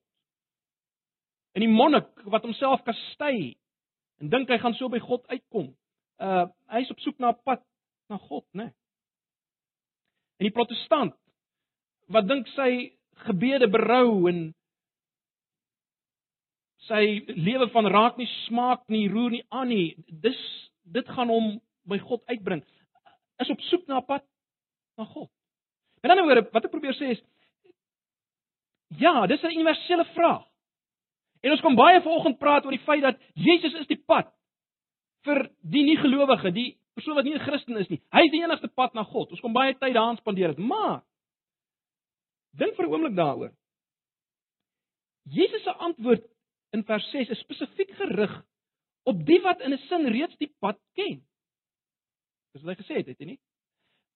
[1.53, 3.57] En die monnik wat homself kastei
[4.21, 5.75] en dink hy gaan so by God uitkom.
[6.17, 7.61] Uh hy's op soek na 'n pad
[8.09, 8.73] na God, né?
[10.39, 11.13] En die protestant
[12.07, 14.53] wat dink sy gebede berou en
[16.89, 19.95] sy lewe van raak nie smaak nie, roer nie aan nie.
[20.07, 20.39] Dis
[20.81, 22.65] dit gaan hom by God uitbring.
[23.39, 24.25] Is op soek na 'n pad
[25.01, 25.29] na God.
[26.01, 27.21] Met ander woorde, wat ek probeer sê is
[28.99, 30.45] ja, dis 'n universele vraag.
[31.41, 34.29] En ons kom baie vanoggend praat oor die feit dat Jesus is die pad
[35.25, 38.01] vir die nie gelowige, die persoon wat nie 'n Christen is nie.
[38.11, 39.31] Hy is die enigste pad na God.
[39.31, 41.03] Ons kom baie tyd daaraan spandeer, maar
[42.57, 43.51] dink vir 'n oomblik daaroor.
[45.29, 46.23] Jesus se antwoord
[46.73, 48.45] in vers 6 is spesifiek gerig
[49.03, 51.21] op die wat in 'n sin reeds die pad ken.
[52.53, 53.39] Dis wat hy gesê het, het hy nie?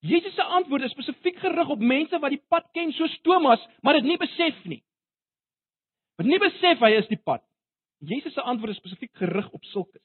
[0.04, 3.96] Jesus se antwoord is spesifiek gerig op mense wat die pad ken soos Thomas, maar
[3.98, 4.82] dit nie besef nie.
[6.16, 7.42] Wat nie besef hy is die pad.
[8.04, 10.04] Jesus se antwoord is spesifiek gerig op sulkes.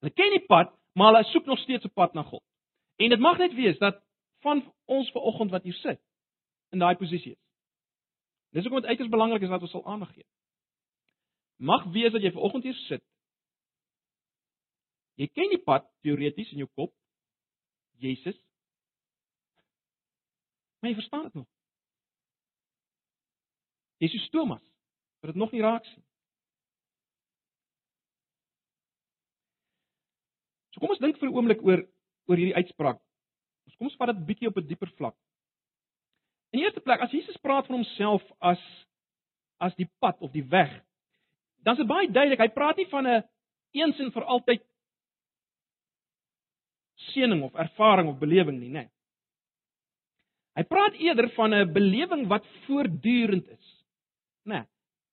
[0.00, 2.44] Hulle ken die pad, maar hulle soek nog steeds 'n pad na God.
[2.96, 4.02] En dit mag net wees dat
[4.40, 6.00] van ons ver oggend wat hier sit
[6.70, 7.44] in daai posisie is.
[8.50, 10.26] Dis hoekom dit uiters belangrik is dat ons sal aandag gee.
[11.56, 13.02] Mag wees dat jy ver oggend hier sit.
[15.14, 16.94] Jy ken die pad teoreties in jou kop.
[18.00, 18.36] Jesus.
[20.80, 21.46] Maar jy verstaan dit nog.
[24.00, 24.62] Jesus Thomas,
[25.20, 26.04] wat dit nog nie raak sien.
[30.70, 31.82] So kom ons dink vir 'n oomblik oor
[32.28, 33.00] oor hierdie uitspraak.
[33.66, 35.16] Ons kom ons vat dit bietjie op 'n dieper vlak.
[36.50, 38.62] In die eerste plek, as Jesus praat van homself as
[39.58, 40.84] as die pad of die weg,
[41.62, 43.24] dan is dit baie duidelik, hy praat nie van 'n een
[43.72, 44.62] eens en vir altyd
[46.94, 48.72] seëning of ervaring of belewing nie, nê.
[48.72, 48.90] Nee.
[50.58, 53.84] Hy praat eerder van 'n belewing wat voortdurend is.
[54.44, 54.54] Né?
[54.54, 54.64] Nee,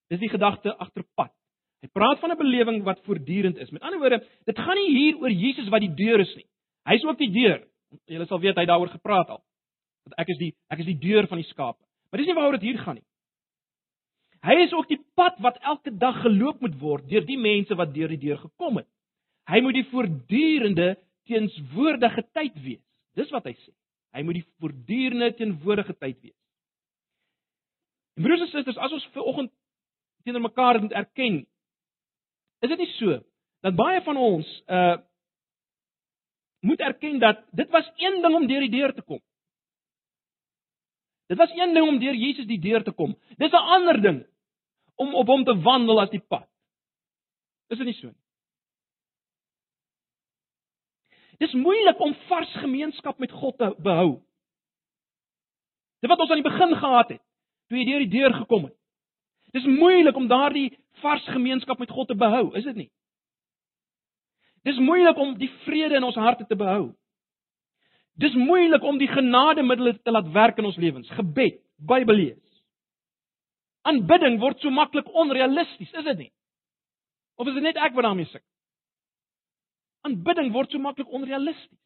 [0.10, 1.34] dis die gedagte agter pad.
[1.82, 3.70] Hy praat van 'n belewing wat voortdurend is.
[3.70, 6.48] Met ander woorde, dit gaan nie hier oor Jesus wat die deur is nie.
[6.84, 7.68] Hy's ook die deur.
[8.06, 9.44] Julle sal weet hy daaroor gepraat al.
[10.04, 11.84] Dat ek is die ek is die deur van die skape.
[12.10, 13.06] Maar dis nie waaroor dit hier gaan nie.
[14.42, 17.94] Hy is ook die pad wat elke dag geloop moet word deur die mense wat
[17.94, 18.88] deur die deur gekom het.
[19.48, 20.96] Hy moet die voortdurende
[21.28, 22.84] teenswoordige tyd wees.
[23.16, 23.74] Dis wat hy sê.
[24.16, 26.38] Hy moet die voortdurende teenwoordige tyd wees.
[28.18, 29.52] En broers en susters, as ons ver oggend
[30.26, 31.44] teenoor mekaar moet erken,
[32.66, 33.20] is dit nie so
[33.66, 34.98] dat baie van ons uh
[36.66, 39.20] moet erken dat dit was een ding om deur die deur te kom.
[41.30, 43.14] Dit was een ding om deur Jesus die deur te kom.
[43.38, 44.26] Dis 'n ander ding
[44.96, 46.50] om op hom te wandel as die pad.
[47.68, 48.27] Is dit nie so nie?
[51.38, 54.18] Dis moeilik om vars gemeenskap met God te behou.
[56.02, 57.22] Dit wat ons aan die begin gehad het,
[57.70, 58.76] toe jy deur die deur gekom het.
[59.56, 60.70] Dis moeilik om daardie
[61.02, 62.90] vars gemeenskap met God te behou, is dit nie?
[64.68, 66.92] Dis moeilik om die vrede in ons harte te behou.
[68.18, 71.10] Dis moeilik om die genademiddels te laat werk in ons lewens.
[71.14, 72.62] Gebed, Bybel lees.
[73.88, 76.32] Aanbidding word so maklik onrealisties, is dit nie?
[77.38, 78.50] Of is dit net ek wat daarmee sukkel?
[80.08, 81.84] Aanbidding word so maklik onrealisties.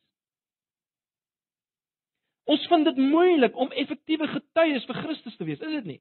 [2.52, 6.00] Ons vind dit moeilik om effektiewe getuies vir Christus te wees, is dit nie?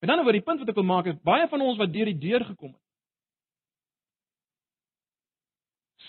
[0.00, 2.08] En dan oor die punt wat ek wil maak is baie van ons wat deur
[2.08, 2.84] die deur gekom het.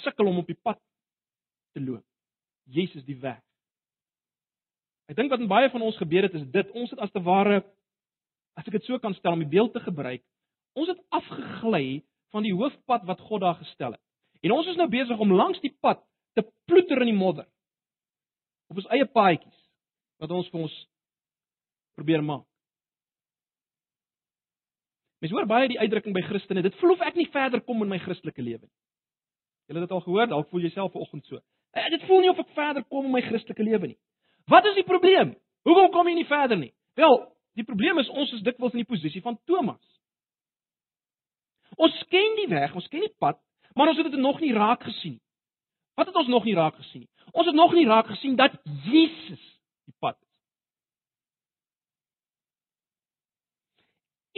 [0.03, 0.79] sukkel om op die pad
[1.75, 2.05] te loop.
[2.71, 3.39] Jesus die weg.
[5.11, 7.23] Ek dink wat in baie van ons gebeur het is dit ons het as te
[7.23, 7.61] ware
[8.59, 10.23] as ek dit so kan stel om die beeld te gebruik,
[10.75, 12.01] ons het afgegly
[12.31, 14.01] van die hoofpad wat God daar gestel het.
[14.41, 16.01] En ons is nou besig om langs die pad
[16.33, 17.47] te ploeter in die modder.
[18.71, 19.57] Op ons eie paadjies
[20.21, 20.77] wat ons vir ons
[21.97, 22.45] probeer maak.
[25.21, 27.91] Mens hoor baie die uitdrukking by Christene, dit voel of ek nie verder kom in
[27.91, 28.73] my Christelike lewe nie.
[29.69, 31.37] Julle het dit al gehoor, dalk voel jy self vanoggend so.
[31.77, 33.99] Eh, dit voel nie of ek verder kom in my Christelike lewe nie.
[34.49, 35.35] Wat is die probleem?
[35.67, 36.71] Hoekom kom jy nie verder nie?
[36.97, 37.19] Wel,
[37.59, 39.81] die probleem is ons is dikwels in die posisie van Thomas.
[41.77, 43.39] Ons ken die weg, ons ken die pad,
[43.75, 45.23] maar ons het dit nog nie raak gesien nie.
[45.99, 47.09] Wat het ons nog nie raak gesien nie?
[47.31, 48.55] Ons het nog nie raak gesien dat
[48.87, 49.43] Jesus
[49.85, 50.27] die pad is.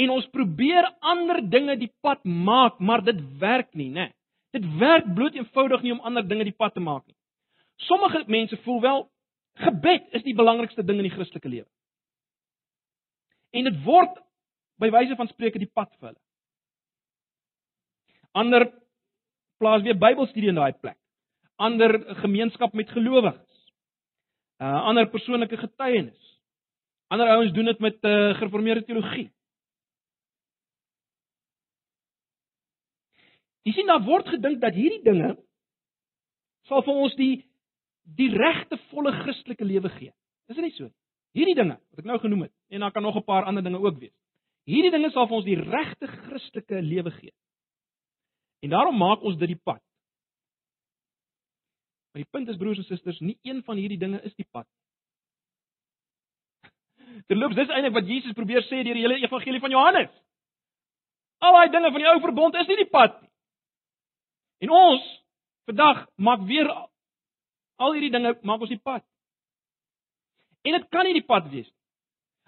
[0.04, 4.10] En ons probeer ander dinge die pad maak, maar dit werk nie, né?
[4.54, 7.18] Dit werk bloot eenvoudig nie om ander dinge die pad te maak nie.
[7.88, 9.06] Sommige mense voel wel
[9.62, 11.70] gebed is die belangrikste ding in die Christelike lewe.
[13.54, 14.18] En dit word
[14.82, 16.23] by wyse van spreuke die pad vir hulle.
[18.34, 18.68] Ander
[19.62, 20.98] plaas weer Bybelstudie in daai plek.
[21.62, 23.62] Ander gemeenskap met gelowiges.
[24.62, 26.20] Uh ander persoonlike getuienis.
[27.14, 29.30] Ander ouens doen dit met uh, gereformeerde teologie.
[33.74, 35.36] Sien daar word gedink dat hierdie dinge
[36.70, 37.34] sal vir ons die
[38.18, 40.12] die regte volle Christelike lewe gee.
[40.52, 40.90] Is dit nie so?
[41.38, 43.80] Hierdie dinge wat ek nou genoem het en dan kan nog 'n paar ander dinge
[43.80, 44.16] ook wees.
[44.66, 47.32] Hierdie dinge sal vir ons die regte Christelike lewe gee.
[48.64, 49.82] En daarom maak ons dit die pad.
[52.14, 54.68] Maar die punt is broers en susters, nie een van hierdie dinge is die pad.
[57.28, 60.12] Terloops, dis eintlik wat Jesus probeer sê deur die hele evangelie van Johannes.
[61.44, 63.32] Al daai dinge van die ou verbond is nie die pad nie.
[64.64, 65.08] En ons
[65.68, 69.04] vandag maak weer al hierdie dinge maak ons die pad.
[70.64, 71.80] En dit kan nie die pad wees nie.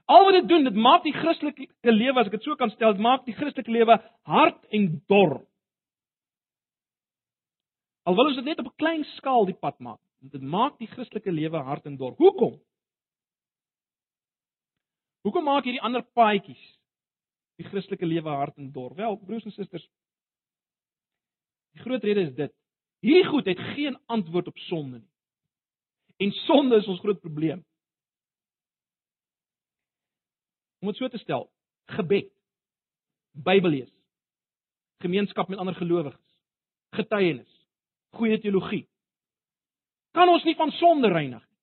[0.06, 2.94] Al wat dit doen, dit maak die Christelike lewe, as ek dit so kan stel,
[2.94, 3.98] dit maak die Christelike lewe
[4.30, 5.40] hard en dor.
[8.06, 11.32] Alhoewel ons dit net op 'n klein skaal die pad maak, dit maak die Christelike
[11.32, 12.14] lewe hard en dor.
[12.18, 12.62] Hoekom?
[15.26, 16.66] Hoekom maak hierdie ander paadjies
[17.58, 18.94] die Christelike lewe hard en dor?
[18.96, 19.88] Wel, broers en susters,
[21.74, 22.54] die groot rede is dit.
[23.02, 25.12] Hierdie goed het geen antwoord op sonde nie.
[26.18, 27.66] En sonde is ons groot probleem.
[30.80, 31.50] Om dit so te stel,
[31.86, 32.32] gebed,
[33.36, 33.92] Bybel lees,
[35.04, 36.38] gemeenskap met ander gelowiges,
[36.96, 37.55] getuienis,
[38.16, 38.86] goeie teologie
[40.16, 41.62] kan ons nie van sonde reinig nie.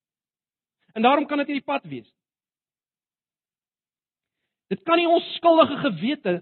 [0.93, 2.19] En daarom kan dit nie die pad wees nie.
[4.77, 6.35] Dit kan nie ons skuldige gewete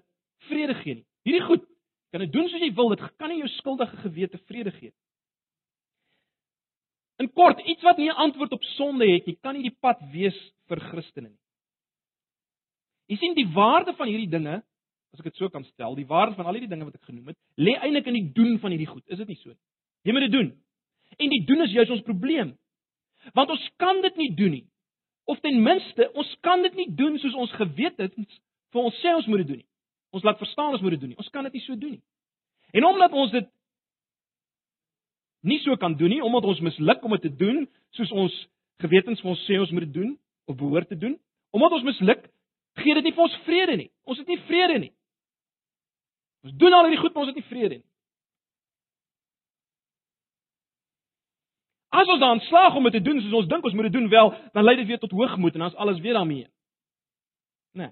[0.49, 1.07] vrede gee nie.
[1.27, 1.67] Hierdie goed,
[2.15, 4.99] kan dit doen soos jy wil, dit kan nie jou skuldige gewete vrede gee nie.
[7.21, 10.01] In kort, iets wat nie 'n antwoord op sonde het nie, kan nie die pad
[10.13, 10.37] wees
[10.69, 11.43] vir Christene nie.
[13.09, 14.63] Jy sien die waarde van hierdie dinge,
[15.13, 17.27] as ek dit so kan stel, die waarde van al hierdie dinge wat ek genoem
[17.27, 19.03] het, lê eintlik in die doen van hierdie goed.
[19.09, 19.59] Is dit nie so nie?
[20.03, 20.51] Jy moet dit doen.
[21.17, 22.55] En die doen is juis ons probleem.
[23.37, 24.67] Want ons kan dit nie doen nie.
[25.31, 28.15] Of ten minste, ons kan dit nie doen soos ons geweet het
[28.71, 29.69] vir ons sê ons moet dit doen nie.
[30.17, 31.21] Ons laat verstaan ons moet dit doen nie.
[31.21, 32.03] Ons kan dit nie so doen nie.
[32.75, 33.51] En omdat ons dit
[35.47, 37.63] nie so kan doen nie, omdat ons misluk om dit te doen
[37.97, 38.35] soos ons
[38.83, 40.11] gewetens vir ons sê ons moet dit doen
[40.51, 41.17] of behoort te doen,
[41.55, 42.27] omdat ons misluk,
[42.81, 43.89] gee dit nie vir ons vrede nie.
[44.09, 44.93] Ons het nie vrede nie.
[46.47, 47.87] Ons doen al hierdie goed, maar ons het nie vrede nie.
[51.91, 54.09] As ons dan slaag om dit te doen soos ons dink ons moet dit doen
[54.09, 56.47] wel, dan lei dit weer tot hoogmoed en dan is alles weer daarmee.
[57.75, 57.83] Né?
[57.83, 57.91] Nee.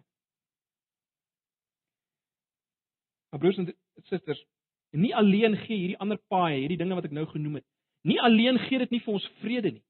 [3.30, 3.74] Maar broers en
[4.06, 4.44] susters,
[4.90, 7.66] nie alleen gee hierdie ander paaie, hierdie dinge wat ek nou genoem het,
[8.06, 9.84] nie alleen gee dit nie vir ons vrede nie.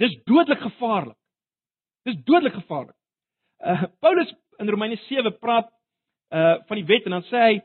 [0.00, 1.16] Dis dodelik gevaarlik.
[2.08, 2.96] Dis dodelik gevaarlik.
[3.60, 5.68] Uh Paulus in Romeine 7 praat
[6.32, 7.58] uh van die wet en dan sê hy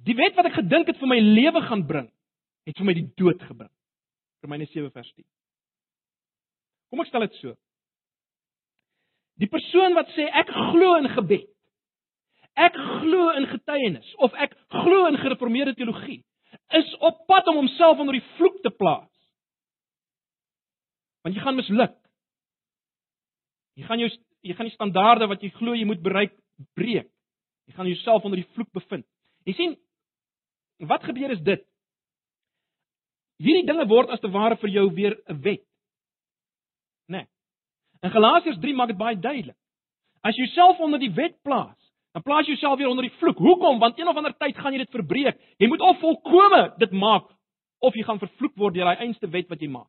[0.00, 2.06] Die wet wat ek gedink het vir my lewe gaan bring,
[2.68, 3.72] het vir my die dood gebring.
[4.44, 5.24] Romeine 7 vers 10.
[6.90, 7.54] Kom ek stel dit so.
[9.40, 11.46] Die persoon wat sê ek glo in gebed,
[12.60, 16.20] ek glo in getuienis of ek glo in gereformeerde teologie,
[16.76, 19.08] is op pad om homself onder die vloek te plaas.
[21.24, 21.96] Want jy gaan misluk.
[23.78, 26.32] Jy gaan jou jy gaan die standaarde wat jy glo jy moet bereik
[26.76, 27.08] breek.
[27.68, 29.06] Jy gaan jouself onder die vloek bevind.
[29.48, 29.74] Jy sien
[30.88, 31.64] wat gebeur is dit.
[33.40, 35.64] Hierdie dinge word as te ware vir jou weer 'n wet.
[37.08, 37.24] Né?
[37.24, 37.26] Nee.
[38.02, 39.56] In Galasiërs 3 maak dit baie duidelik.
[40.22, 41.78] As jy jouself onder die wet plaas,
[42.12, 43.38] dan plaas jy jouself weer onder die vloek.
[43.38, 43.78] Hoekom?
[43.78, 45.38] Want een of ander tyd gaan jy dit verbreek.
[45.58, 47.30] Jy moet of volkome dit maak
[47.80, 49.88] of jy gaan vervloek word deur daai einste wet wat jy maak.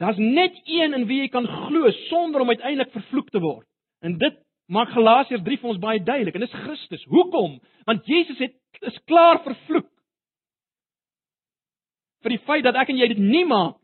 [0.00, 3.66] Daar's net een in wie jy kan glo sonder om uiteindelik vervloek te word.
[4.04, 4.36] En dit
[4.72, 7.04] maak Galasiërs 3 vir ons baie duidelik en dis Christus.
[7.10, 7.58] Hoekom?
[7.86, 9.88] Want Jesus het is klaar vervloek.
[12.24, 13.78] Vir die feit dat ek en jy dit nie maak.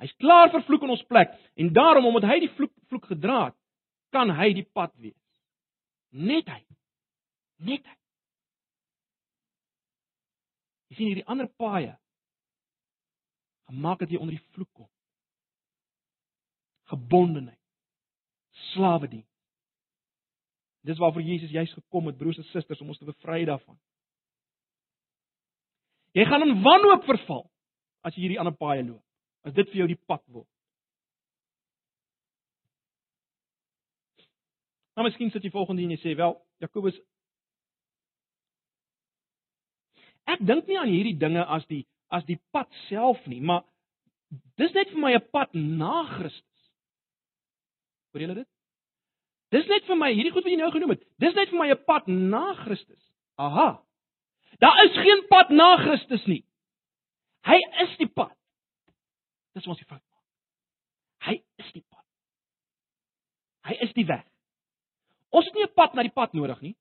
[0.00, 3.56] Hy's klaar vervloek in ons plek en daarom omdat hy die vloek vloek gedra het,
[4.10, 5.18] kan hy die pad wees.
[6.10, 6.62] Net hy.
[7.68, 7.98] Net hy.
[10.90, 11.92] Jy sien hierdie ander paaie
[13.70, 14.88] gemaak dat jy onder die vloek kom
[16.90, 17.58] gebondenheid,
[18.72, 19.26] slawedien.
[20.86, 23.76] Dis waarvoor Jesus juis gekom het, broers en susters, om ons te bevry daarvan.
[26.16, 27.44] Jy gaan in wanhoop verval
[28.02, 29.04] as jy hierdie ander paaie loop.
[29.46, 30.48] As dit vir jou die pad word.
[34.96, 36.96] Nou miskien sit jy volgende en jy sê, "Wel, Jakobus,
[40.26, 43.64] ek dink nie aan hierdie dinge as die as die pad self nie, maar
[44.56, 46.72] dis net vir my 'n pad na Christus."
[48.12, 48.48] Hoor julle dit?
[49.50, 51.06] Dis net vir my, hierdie goed wat jy nou genoem het.
[51.18, 53.02] Dis net vir my 'n pad na Christus.
[53.36, 53.82] Aha.
[54.60, 56.44] Daar is geen pad na Christus nie.
[57.46, 58.34] Hy is die pad.
[59.54, 60.26] Dis ons die fout maak.
[61.26, 62.04] Hy is die pad.
[63.66, 64.26] Hy is die weg.
[65.30, 66.76] Ons het nie 'n pad na die pad nodig nie.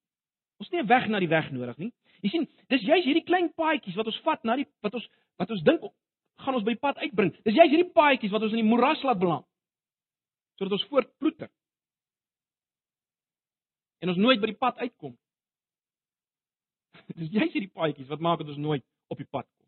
[0.60, 1.94] Ons het nie 'n weg na die weg nodig nie.
[2.22, 5.52] Jy sien, dis juist hierdie klein paadjies wat ons vat na die wat ons wat
[5.52, 5.82] ons dink
[6.40, 7.32] gaan ons by die pad uitbring.
[7.44, 9.46] Dis juist hierdie paadjies wat ons in die moeras laat beland.
[10.58, 11.50] Sodat ons voortploeter.
[14.00, 15.18] En ons nooit by die pad uitkom.
[17.20, 19.68] Dis juist hierdie paadjies wat maak dat ons nooit op die pad kom.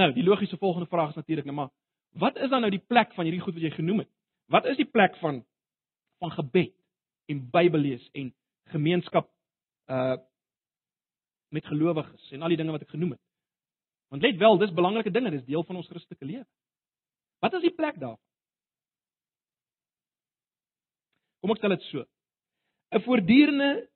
[0.00, 1.70] Nou, die logiese volgende vraag is natuurlik nou maar
[2.18, 4.10] wat is dan nou die plek van hierdie goed wat jy genoem het?
[4.50, 5.44] Wat is die plek van
[6.18, 6.74] van gebed
[7.32, 8.34] en Bybellees en
[8.74, 9.30] gemeenskap
[9.86, 10.16] uh
[11.50, 13.22] met gelowiges en al die dinge wat ek genoem het?
[14.10, 16.46] Want let wel, dis belangrike dinge, dis deel van ons Christelike lewe.
[17.42, 18.18] Wat is die plek daar?
[21.40, 22.04] Kom ek stel dit so.
[22.92, 23.88] 'n Voortdurende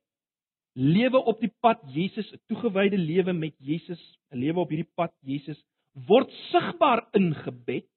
[0.75, 5.13] lewe op die pad Jesus, 'n toegewyde lewe met Jesus, 'n lewe op hierdie pad
[5.21, 5.61] Jesus
[6.07, 7.87] word sigbaar in gebed.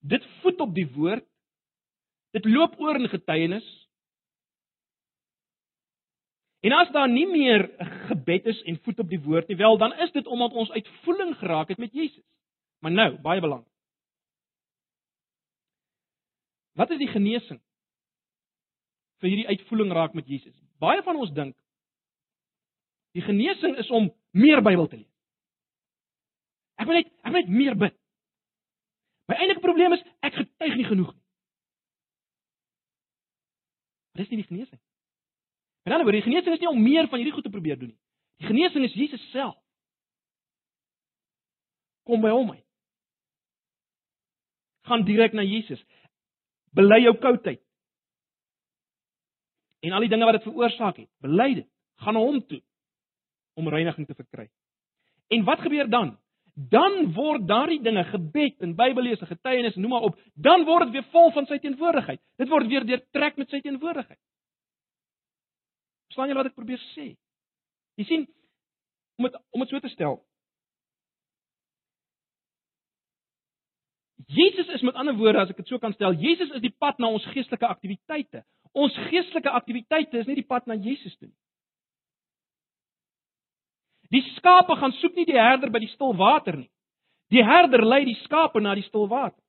[0.00, 1.26] Dit voed op die woord.
[2.30, 3.66] Dit loop oor in getuienis.
[6.60, 7.68] En as daar nie meer
[8.08, 11.36] gebed is en voet op die woord nie, wel dan is dit omdat ons uitvoering
[11.38, 12.24] geraak het met Jesus.
[12.78, 13.72] Maar nou, baie belangrik.
[16.78, 17.60] Wat is die genesing
[19.22, 20.54] vir hierdie uitvoering raak met Jesus?
[20.82, 21.56] Baie van ons dink
[23.16, 25.14] die genesing is om meer Bybel te lees.
[26.78, 27.96] Ek wil net ek wil net meer bid.
[29.28, 31.24] My enige probleem is ek getuig nie genoeg nie.
[34.18, 34.80] Dis nie die genesing.
[35.86, 37.92] Met ander woorde, die genesing is nie om meer van hierdie goed te probeer doen
[37.92, 38.00] nie.
[38.42, 39.56] Die genesing is Jesus self.
[42.08, 42.50] Kom by hom.
[44.88, 45.80] Gaan direk na Jesus.
[46.76, 47.60] Bely jou koudheid.
[49.80, 51.68] En al die dinge wat dit veroorsaak het, bely dit.
[52.02, 52.62] Gaan na hom toe
[53.58, 54.48] om reiniging te verkry.
[55.34, 56.16] En wat gebeur dan?
[56.58, 60.96] dan word daardie dinge gebed en Bybellees en getuienis noem maar op, dan word dit
[60.98, 62.18] weer vol van sy teenwoordigheid.
[62.40, 64.18] Dit word weer deurtrek met sy teenwoordigheid.
[66.10, 67.12] Verstaan jy wat ek probeer sê?
[68.00, 68.24] Jy sien
[69.18, 70.18] om dit om dit so te stel.
[74.28, 76.98] Jesus is met ander woorde as ek dit so kan stel, Jesus is die pad
[76.98, 78.42] na ons geestelike aktiwiteite.
[78.78, 81.36] Ons geestelike aktiwiteite is nie die pad na Jesus toe nie.
[84.14, 86.70] Die skape gaan soek nie die herder by die stil water nie.
[87.32, 89.42] Die herder lei die skape na die stil water.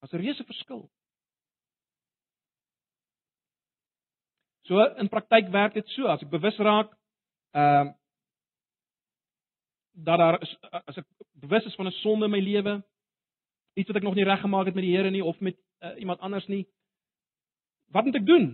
[0.00, 0.88] Daar's 'n reuse verskil.
[4.64, 6.96] So in praktyk werk dit so as ek bewus raak
[7.52, 7.94] ehm uh,
[9.92, 12.82] dat daar is, as ek bewus is van 'n sonde in my lewe,
[13.74, 16.20] iets wat ek nog nie reggemaak het met die Here nie of met uh, iemand
[16.20, 16.66] anders nie.
[17.90, 18.48] Wat moet ek doen?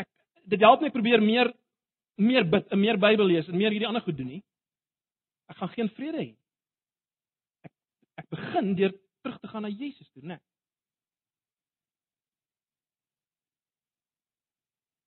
[0.00, 0.08] Ek
[0.52, 1.52] dit help my probeer meer
[2.20, 4.42] meer bid, meer Bybel lees en meer hierdie ander goed doen nie,
[5.50, 6.28] ek gaan geen vrede hê.
[7.64, 7.72] Ek
[8.22, 8.92] ek begin deur
[9.24, 10.38] terug te gaan na Jesus toe, né?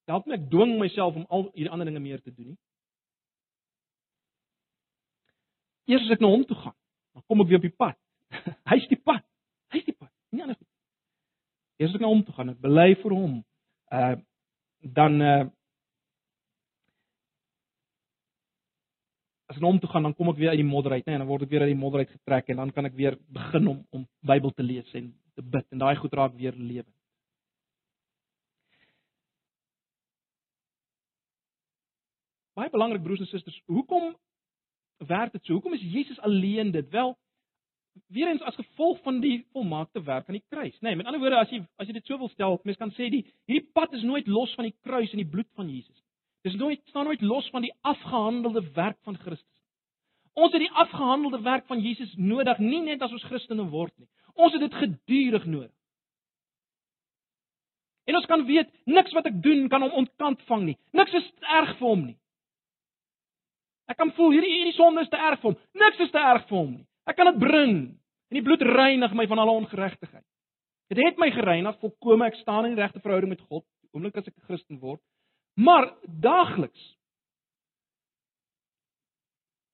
[0.10, 2.60] Help my ek dwing myself om al hierdie ander dinge meer te doen nie.
[5.90, 6.76] Eers as ek na hom toe gaan,
[7.14, 7.98] dan kom ek weer op die pad.
[8.72, 9.22] Hy's die pad.
[9.74, 10.10] Hy's die pad.
[10.34, 10.70] Nie anders nie.
[11.82, 13.36] Eers as ek na hom toe gaan, ek bely vir hom,
[13.92, 14.16] uh
[14.96, 15.46] dan uh
[19.46, 21.14] as ek na hom toe gaan, dan kom ek weer uit die modder uit, nê,
[21.14, 22.98] nee, en dan word ek weer uit die modder uit getrek en dan kan ek
[22.98, 26.56] weer begin om om Bybel te lees en te bid en daai goed raak weer
[26.58, 26.90] lewe.
[32.56, 34.14] Baie belangrik broers en susters, hoekom
[35.04, 35.58] werk dit so?
[35.58, 36.88] Hoekom is Jesus alleen dit?
[36.90, 37.18] Wel,
[38.08, 40.90] weer eens as gevolg van die volmaakte werk aan die kruis, nê.
[40.90, 43.10] Nee, met ander woorde, as jy as jy dit so wil stel, mens kan sê
[43.12, 46.02] die hierdie pad is nooit los van die kruis en die bloed van Jesus.
[46.46, 49.62] Dis nooit staan nooit los van die afgehandelde werk van Christus.
[50.36, 54.10] Ons het die afgehandelde werk van Jesus nodig, nie net as ons Christene word nie.
[54.36, 55.72] Ons het dit gedurig nodig.
[58.06, 60.78] En ons kan weet niks wat ek doen kan hom ontkant vang nie.
[60.94, 62.18] Niks is erg vir hom nie.
[63.90, 65.58] Ek kan voel hierdie hierdie sonde is te erg vir hom.
[65.82, 66.86] Niks is te erg vir hom nie.
[67.06, 67.76] Ek kan dit bring
[68.30, 70.26] en die bloed reinig my van alle ongeregtigheid.
[70.90, 74.28] Dit het my gereinig volkome ek staan in die regte verhouding met God, oomblik as
[74.28, 75.02] ek 'n Christen word.
[75.56, 76.84] Maar daagliks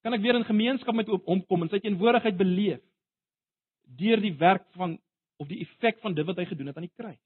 [0.03, 2.81] kan ek weer in gemeenskap met hom kom en sy teenwoordigheid beleef
[3.97, 4.97] deur die werk van
[5.37, 7.21] of die effek van dit wat hy gedoen het aan die kruis.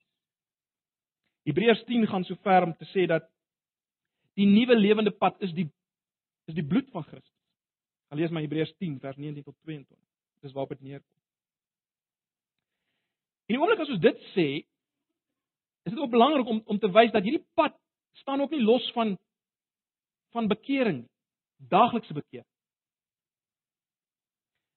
[1.45, 3.27] Hebreërs 10 gaan so ver om te sê dat
[4.39, 5.69] die nuwe lewende pad is die
[6.49, 7.33] is die bloed van Christus.
[8.09, 10.04] Gaan lees maar Hebreërs 10 vers 19 tot 22.
[10.45, 11.15] Dis waarop dit neerkom.
[13.45, 14.47] En die oomblik as ons dit sê,
[15.85, 17.73] is dit ook belangrik om om te wys dat hierdie pad
[18.21, 19.15] staan ook nie los van
[20.37, 21.11] van bekering nie.
[21.71, 22.47] Daaglikse bekering.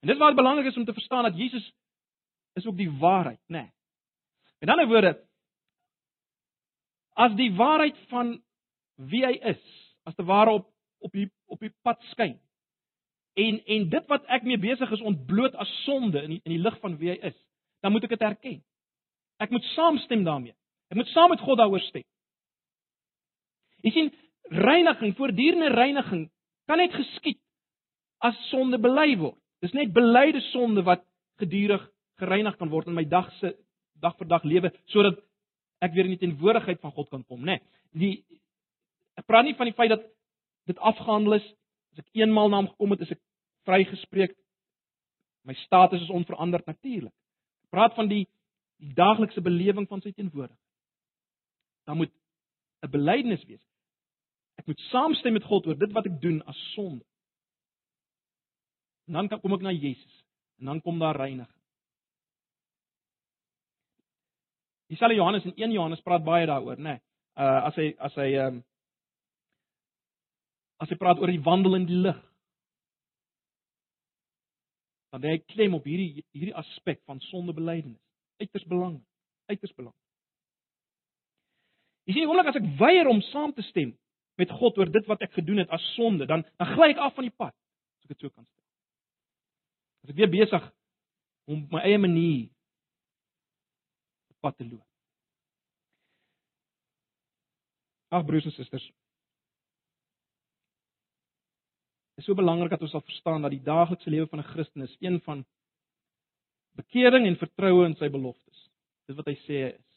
[0.01, 1.73] En dit wat belangrik is om te verstaan dat Jesus
[2.53, 3.63] is ook die waarheid, né?
[3.63, 3.73] Nee.
[4.61, 5.13] Met ander woorde
[7.19, 8.37] as die waarheid van
[9.11, 9.63] wie hy is,
[10.07, 12.39] as te ware op op die op die pad skyn.
[13.39, 16.63] En en dit wat ek mee besig is ontbloot as sonde in die, in die
[16.63, 17.37] lig van wie hy is,
[17.85, 18.57] dan moet ek dit erken.
[19.39, 20.57] Ek moet saamstem daarmee.
[20.91, 22.07] Ek moet saam met God daaroor stem.
[23.87, 24.09] Jy sien,
[24.51, 26.27] reiniging, voortdurende reiniging
[26.67, 27.39] kan net geskied
[28.25, 29.39] as sonde bely word.
[29.63, 31.05] Dis net belyde sonde wat
[31.39, 31.85] gedurig
[32.19, 33.55] gereinig kan word in my dag se
[34.03, 35.19] dag vir dag lewe sodat
[35.83, 37.59] ek weer in die teenwoordigheid van God kan kom, né?
[37.95, 38.41] Nee, die
[39.19, 40.05] ek praat nie van die feit dat
[40.71, 41.47] dit afgehandel is
[41.95, 43.23] as ek eenmaal na hom gekom het, is ek
[43.69, 44.35] vrygespreek.
[45.49, 47.15] My status is onveranderd natuurlik.
[47.73, 48.25] Praat van die
[48.79, 50.67] die daaglikse belewing van sy teenwoordigheid.
[51.85, 52.13] Dan moet
[52.87, 53.65] 'n belydenis wees.
[54.59, 57.05] Ek moet saamstem met God oor dit wat ek doen as sonde.
[59.07, 60.25] En dan kom ek na Jesus
[60.59, 61.59] en dan kom daar reiniging.
[64.89, 66.83] Dieselfde Johannes in 1 Johannes praat baie daaroor, né?
[66.83, 67.01] Nee,
[67.37, 68.65] uh as hy as hy ehm um,
[70.79, 72.19] as hy praat oor die wandel in die lig.
[75.13, 78.01] Dan hy klem op hierdie hierdie aspek van sondebelydenis.
[78.43, 79.07] Uiters belangrik,
[79.51, 80.05] uiters belangrik.
[82.07, 83.97] Jy sien, die oomblik as ek weier om saam te stem
[84.39, 87.17] met God oor dit wat ek gedoen het as sonde, dan dan gly ek af
[87.17, 87.57] van die pad,
[87.99, 88.65] as ek dit so kan stel.
[90.07, 90.71] As ek weer besig
[91.51, 92.47] om my eie manier
[94.41, 94.85] pad te loop.
[98.15, 98.87] Ag broers en susters.
[102.19, 104.83] Dit is so belangrik dat ons sal verstaan dat die daaglikse lewe van 'n Christen
[104.83, 105.45] is een van
[106.75, 108.71] bekering en vertroue in sy beloftes.
[109.07, 109.91] Dis wat hy sê is.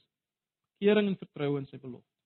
[0.77, 2.21] Bekering en vertroue in sy beloftes.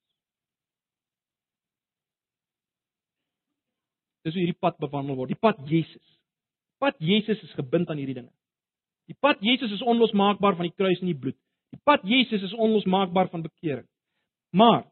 [4.25, 6.19] Dis hoe hierdie pad bewandel word, die pad Jesus.
[6.77, 8.33] Pad Jesus is gebind aan hierdie dinge.
[9.07, 11.39] Die pad Jesus is onlosmaakbaar van die kruis en die bloed.
[11.71, 13.87] Die pad Jesus is onlosmaakbaar van bekering.
[14.51, 14.83] Maar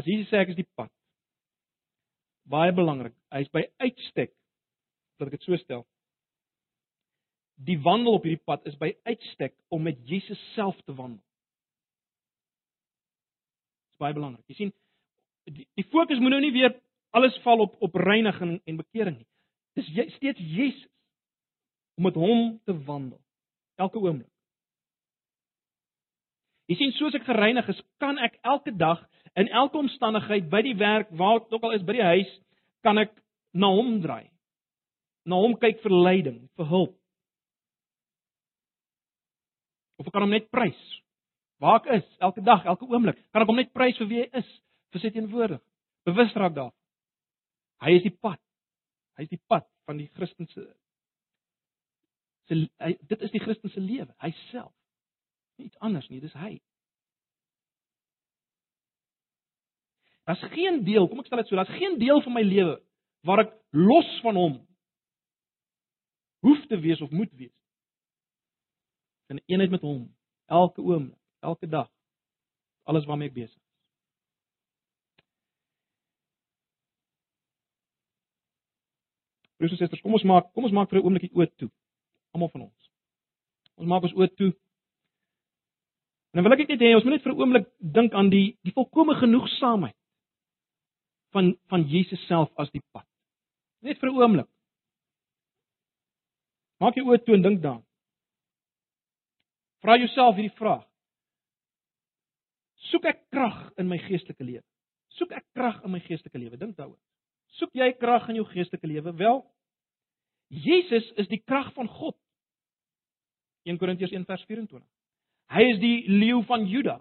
[0.00, 0.88] As Jesus sê ek is die pad.
[2.48, 3.12] Baie belangrik.
[3.28, 4.32] Hy is by uitstek
[5.20, 5.84] dat ek dit so stel.
[7.60, 11.20] Die wandel op hierdie pad is by uitstek om met Jesus self te wandel.
[13.84, 14.46] Dit is baie belangrik.
[14.48, 14.72] Jy sien
[15.50, 16.72] die, die fokus moet nou nie weer
[17.16, 19.28] alles val op op reiniging en bekering nie.
[19.76, 20.86] Dis steeds Jesus
[22.00, 23.20] om met hom te wandel
[23.76, 24.28] elke oomblik.
[26.70, 29.02] Jy sien soos ek gereinig is, kan ek elke dag
[29.38, 32.32] in elke omstandigheid by die werk, waar ook al is by die huis,
[32.82, 33.12] kan ek
[33.52, 34.30] na hom draai.
[35.28, 36.96] Na hom kyk vir leiding, vir hulp.
[40.00, 40.80] Of ek kan hom net prys.
[41.60, 44.28] Waar ek is, elke dag, elke oomblik, kan ek hom net prys vir wie hy
[44.40, 44.52] is,
[44.90, 45.66] vir sy teenwoordigheid.
[46.08, 46.72] Bewus raak daar.
[47.84, 48.40] Hy is die pad.
[49.20, 50.72] Hy is die pad van die Christelike
[52.50, 54.72] se dit is die Christelike lewe, hy self.
[55.58, 56.56] Nie iets anders nie, dis hy.
[60.30, 62.76] Daar's geen deel, kom ek stel dit so, daar's geen deel van my lewe
[63.26, 64.52] waar ek los van hom
[66.46, 67.56] hoef te wees of moet wees.
[69.34, 70.04] In eenheid met hom,
[70.46, 71.90] elke oomblik, elke dag,
[72.86, 73.66] alles waarmee ek besig is.
[79.58, 81.72] Broers en susters, kom ons maak, kom ons maak vir 'n oomblik die oë toe.
[82.30, 82.90] Almal van ons.
[83.82, 84.54] Ons maak ons oë toe
[86.30, 88.54] En dan wil ek net hê ons moet net vir 'n oomblik dink aan die
[88.62, 89.98] die volkomme genoegsaamheid
[91.34, 93.06] van van Jesus self as die pad.
[93.80, 94.48] Net vir 'n oomblik.
[96.80, 97.86] Maak jou oë toe en dink daaraan.
[99.80, 100.86] Vra jouself hierdie vraag.
[102.90, 104.64] Soek ek krag in my geestelike lewe?
[105.18, 106.56] Soek ek krag in my geestelike lewe?
[106.56, 106.98] Dink daaroor.
[107.58, 109.12] Soek jy krag in jou geestelike lewe?
[109.16, 109.42] Wel,
[110.48, 112.16] Jesus is die krag van God.
[113.68, 114.82] 1 Korintiërs 1:24.
[115.50, 117.00] Hy is die leeu van Juda.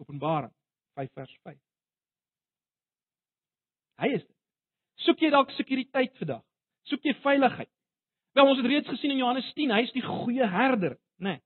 [0.00, 0.52] Openbaring
[0.94, 1.65] 5 vers 5.
[4.02, 4.34] Hy is dit.
[5.06, 6.42] Soek jy dalk sekuriteit vandag?
[6.90, 7.70] Soek jy veiligheid?
[8.36, 11.36] Wel ons het reeds gesien in Johannes 10, hy is die goeie herder, né?
[11.36, 11.42] Nee.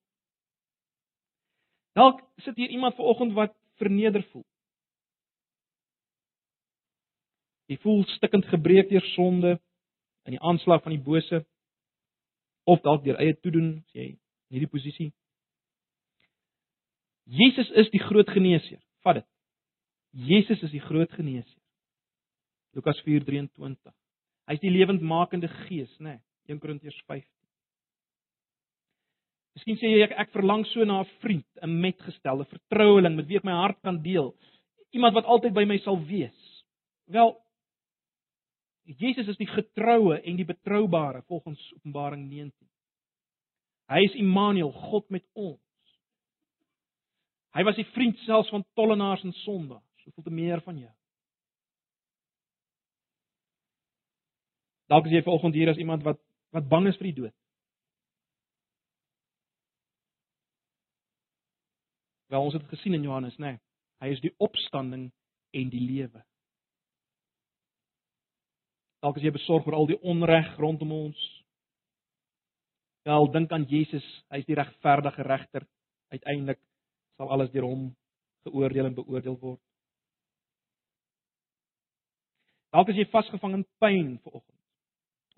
[1.98, 4.44] Dalk sit hier iemand vanoggend wat verneder voel.
[7.70, 9.56] Jy voel stikkend gebreek deur sonde
[10.26, 11.42] in die aanslag van die bose
[12.70, 15.10] of dalk deur eie toedoen, as jy in hierdie posisie
[17.30, 18.80] Jesus is die groot geneesheer.
[19.06, 19.26] Vat dit.
[20.10, 21.59] Jesus is die groot geneesheer.
[22.74, 23.92] Lukas 4:23.
[24.50, 26.18] Hy's die lewendmakende gees, né?
[26.46, 27.26] Nee, 1 Korintiërs 5.
[29.58, 33.36] Miskien sê jy ek, ek verlang so na 'n vriend, 'n metgestelde, vertroueling met wie
[33.36, 34.34] ek my hart kan deel.
[34.92, 36.64] Iemand wat altyd by my sal wees.
[37.06, 37.36] Wel
[38.98, 42.68] Jesus is die getroue en die betroubare volgens Openbaring 19.
[43.90, 45.60] Hy is Immanuel, God met ons.
[47.54, 50.04] Hy was die vriend selfs van tollenaars en sondaars.
[50.04, 50.90] Hoeveel te meer van jou?
[54.90, 56.18] Dalk is jy vanoggend hier as iemand wat
[56.50, 57.34] wat bang is vir die dood.
[62.30, 63.52] Wel ons het gesien in Johannes, nê.
[63.54, 63.60] Nee,
[64.02, 65.08] hy is die opstanding
[65.54, 66.24] en die lewe.
[69.00, 71.20] Dalk is jy besorg oor al die onreg rondom ons.
[73.06, 75.66] Wel, dink aan Jesus, hy is die regverdige regter.
[76.10, 76.60] Uiteindelik
[77.16, 77.90] sal alles deur hom
[78.48, 79.62] geoordeel en beoordeel word.
[82.74, 84.59] Dalk is jy vasgevang in pyn vanoggend.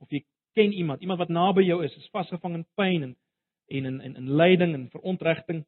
[0.03, 0.24] Of jy
[0.59, 3.16] ken iemand, iemand wat naby jou is, is vasgevang in pyn en
[3.72, 5.62] en in in, in lyding en verontregting.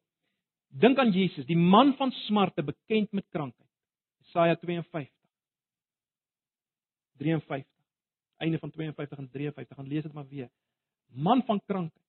[0.67, 3.69] Dink aan Jesus, die man van smarte, bekend met krankheid.
[4.25, 5.13] Jesaja 52.
[7.17, 7.65] 53.
[8.37, 9.77] Einde van 52 en 53.
[9.77, 10.49] Gaan lees dit maar weer.
[11.07, 12.03] Man van krankheid.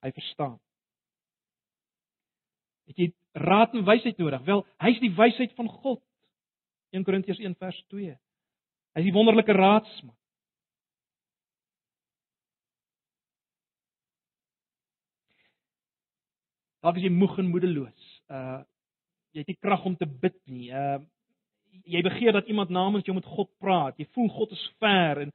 [0.00, 0.60] Hy verstaan.
[2.88, 4.42] Het jy raad en wysheid nodig?
[4.44, 6.02] Wel, hy's die wysheid van God.
[6.90, 8.16] 1 Korintiërs 1 vers 2.
[8.96, 10.16] Hy's die wonderlike raadsman.
[16.80, 18.10] Dalk is jy moeg en moedeloos.
[18.32, 18.60] Uh
[19.30, 20.70] jy het nie krag om te bid nie.
[20.74, 20.98] Uh
[21.86, 23.98] jy begeer dat iemand namens jou met God praat.
[24.00, 25.34] Jy voel God is ver en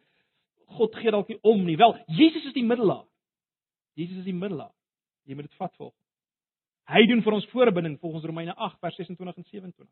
[0.76, 1.78] God gee dalk nie om nie.
[1.80, 3.06] Wel, Jesus is die middelaar.
[3.96, 4.74] Jesus is die middelaar.
[5.24, 5.94] Jy moet dit vat volg.
[6.92, 9.88] Hy doen vir ons voorbinding volgens Romeine 8 vers 26 en 27.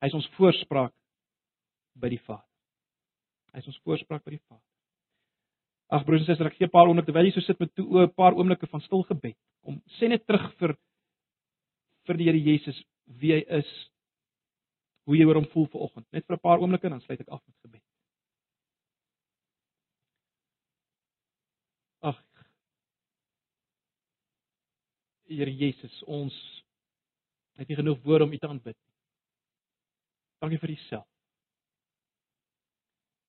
[0.00, 0.94] Hy is ons voorspraak
[2.00, 2.44] by die Vader.
[3.52, 4.64] Hy is ons voorspraak by die Vader.
[5.96, 8.02] Ag broers en susters, ek gee 'n paar oomblikke terwyl jy so sit met toe
[8.02, 9.36] 'n paar oomblikke van stil gebed.
[9.62, 10.76] Om sê net terug vir
[12.06, 13.90] vir die Here Jesus wie hy is,
[15.06, 16.06] hoe jy oor hom voel vanoggend.
[16.12, 17.82] Net vir 'n paar oomblikke dan sluit ek af met gebed.
[22.02, 22.22] Ag
[25.28, 26.34] Here Jesus, ons
[27.56, 28.94] het nie genoeg woorde om U te aanbid nie.
[30.40, 31.15] Dankie vir Uself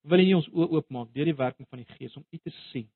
[0.07, 2.87] wil U ons oë oopmaak deur die werking van die Gees om U te sien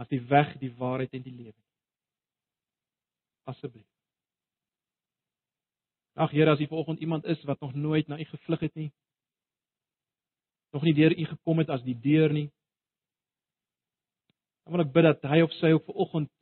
[0.00, 1.56] as die weg, die waarheid en die lewe.
[3.50, 3.84] Asseblief.
[6.16, 8.88] Ag Here, as U vanoggend iemand is wat nog nooit na U gevlug het nie,
[10.72, 12.48] nog nie deur U gekom het as die deur nie,
[14.64, 16.32] dan wil ek bid dat hy of sy op vanoggend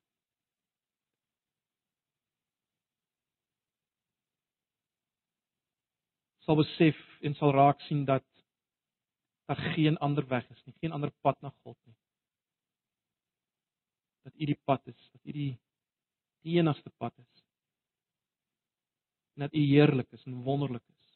[6.46, 8.24] sal besef en sal raak sien dat
[9.48, 11.96] daar geen ander weg is nie, geen ander pad na God nie.
[14.22, 15.52] Dat U die pad is, dat U die,
[16.44, 17.44] die enigste pad is.
[19.34, 21.06] En dat U heerlik is en wonderlik is.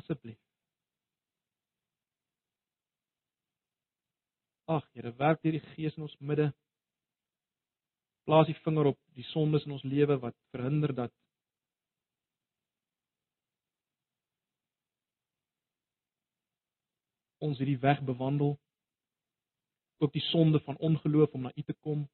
[0.00, 0.40] Asseblief.
[4.64, 6.48] Ag, Here, werk deur die Gees in ons midde.
[8.24, 11.12] Plaas die vinger op die sondes in ons lewe wat verhinder dat
[17.44, 18.56] ons hierdie weg bewandel.
[20.02, 22.06] Ook die sonde van ongeloof om na U te kom.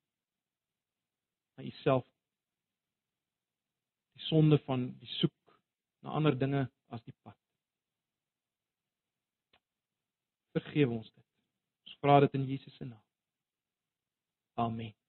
[1.56, 2.06] Na U self.
[4.18, 5.58] Die sonde van die soek
[6.00, 7.36] na ander dinge as die pad.
[10.56, 11.26] Vergewe ons dit.
[11.86, 13.04] Ons vra dit in Jesus se naam.
[14.60, 14.99] Amen.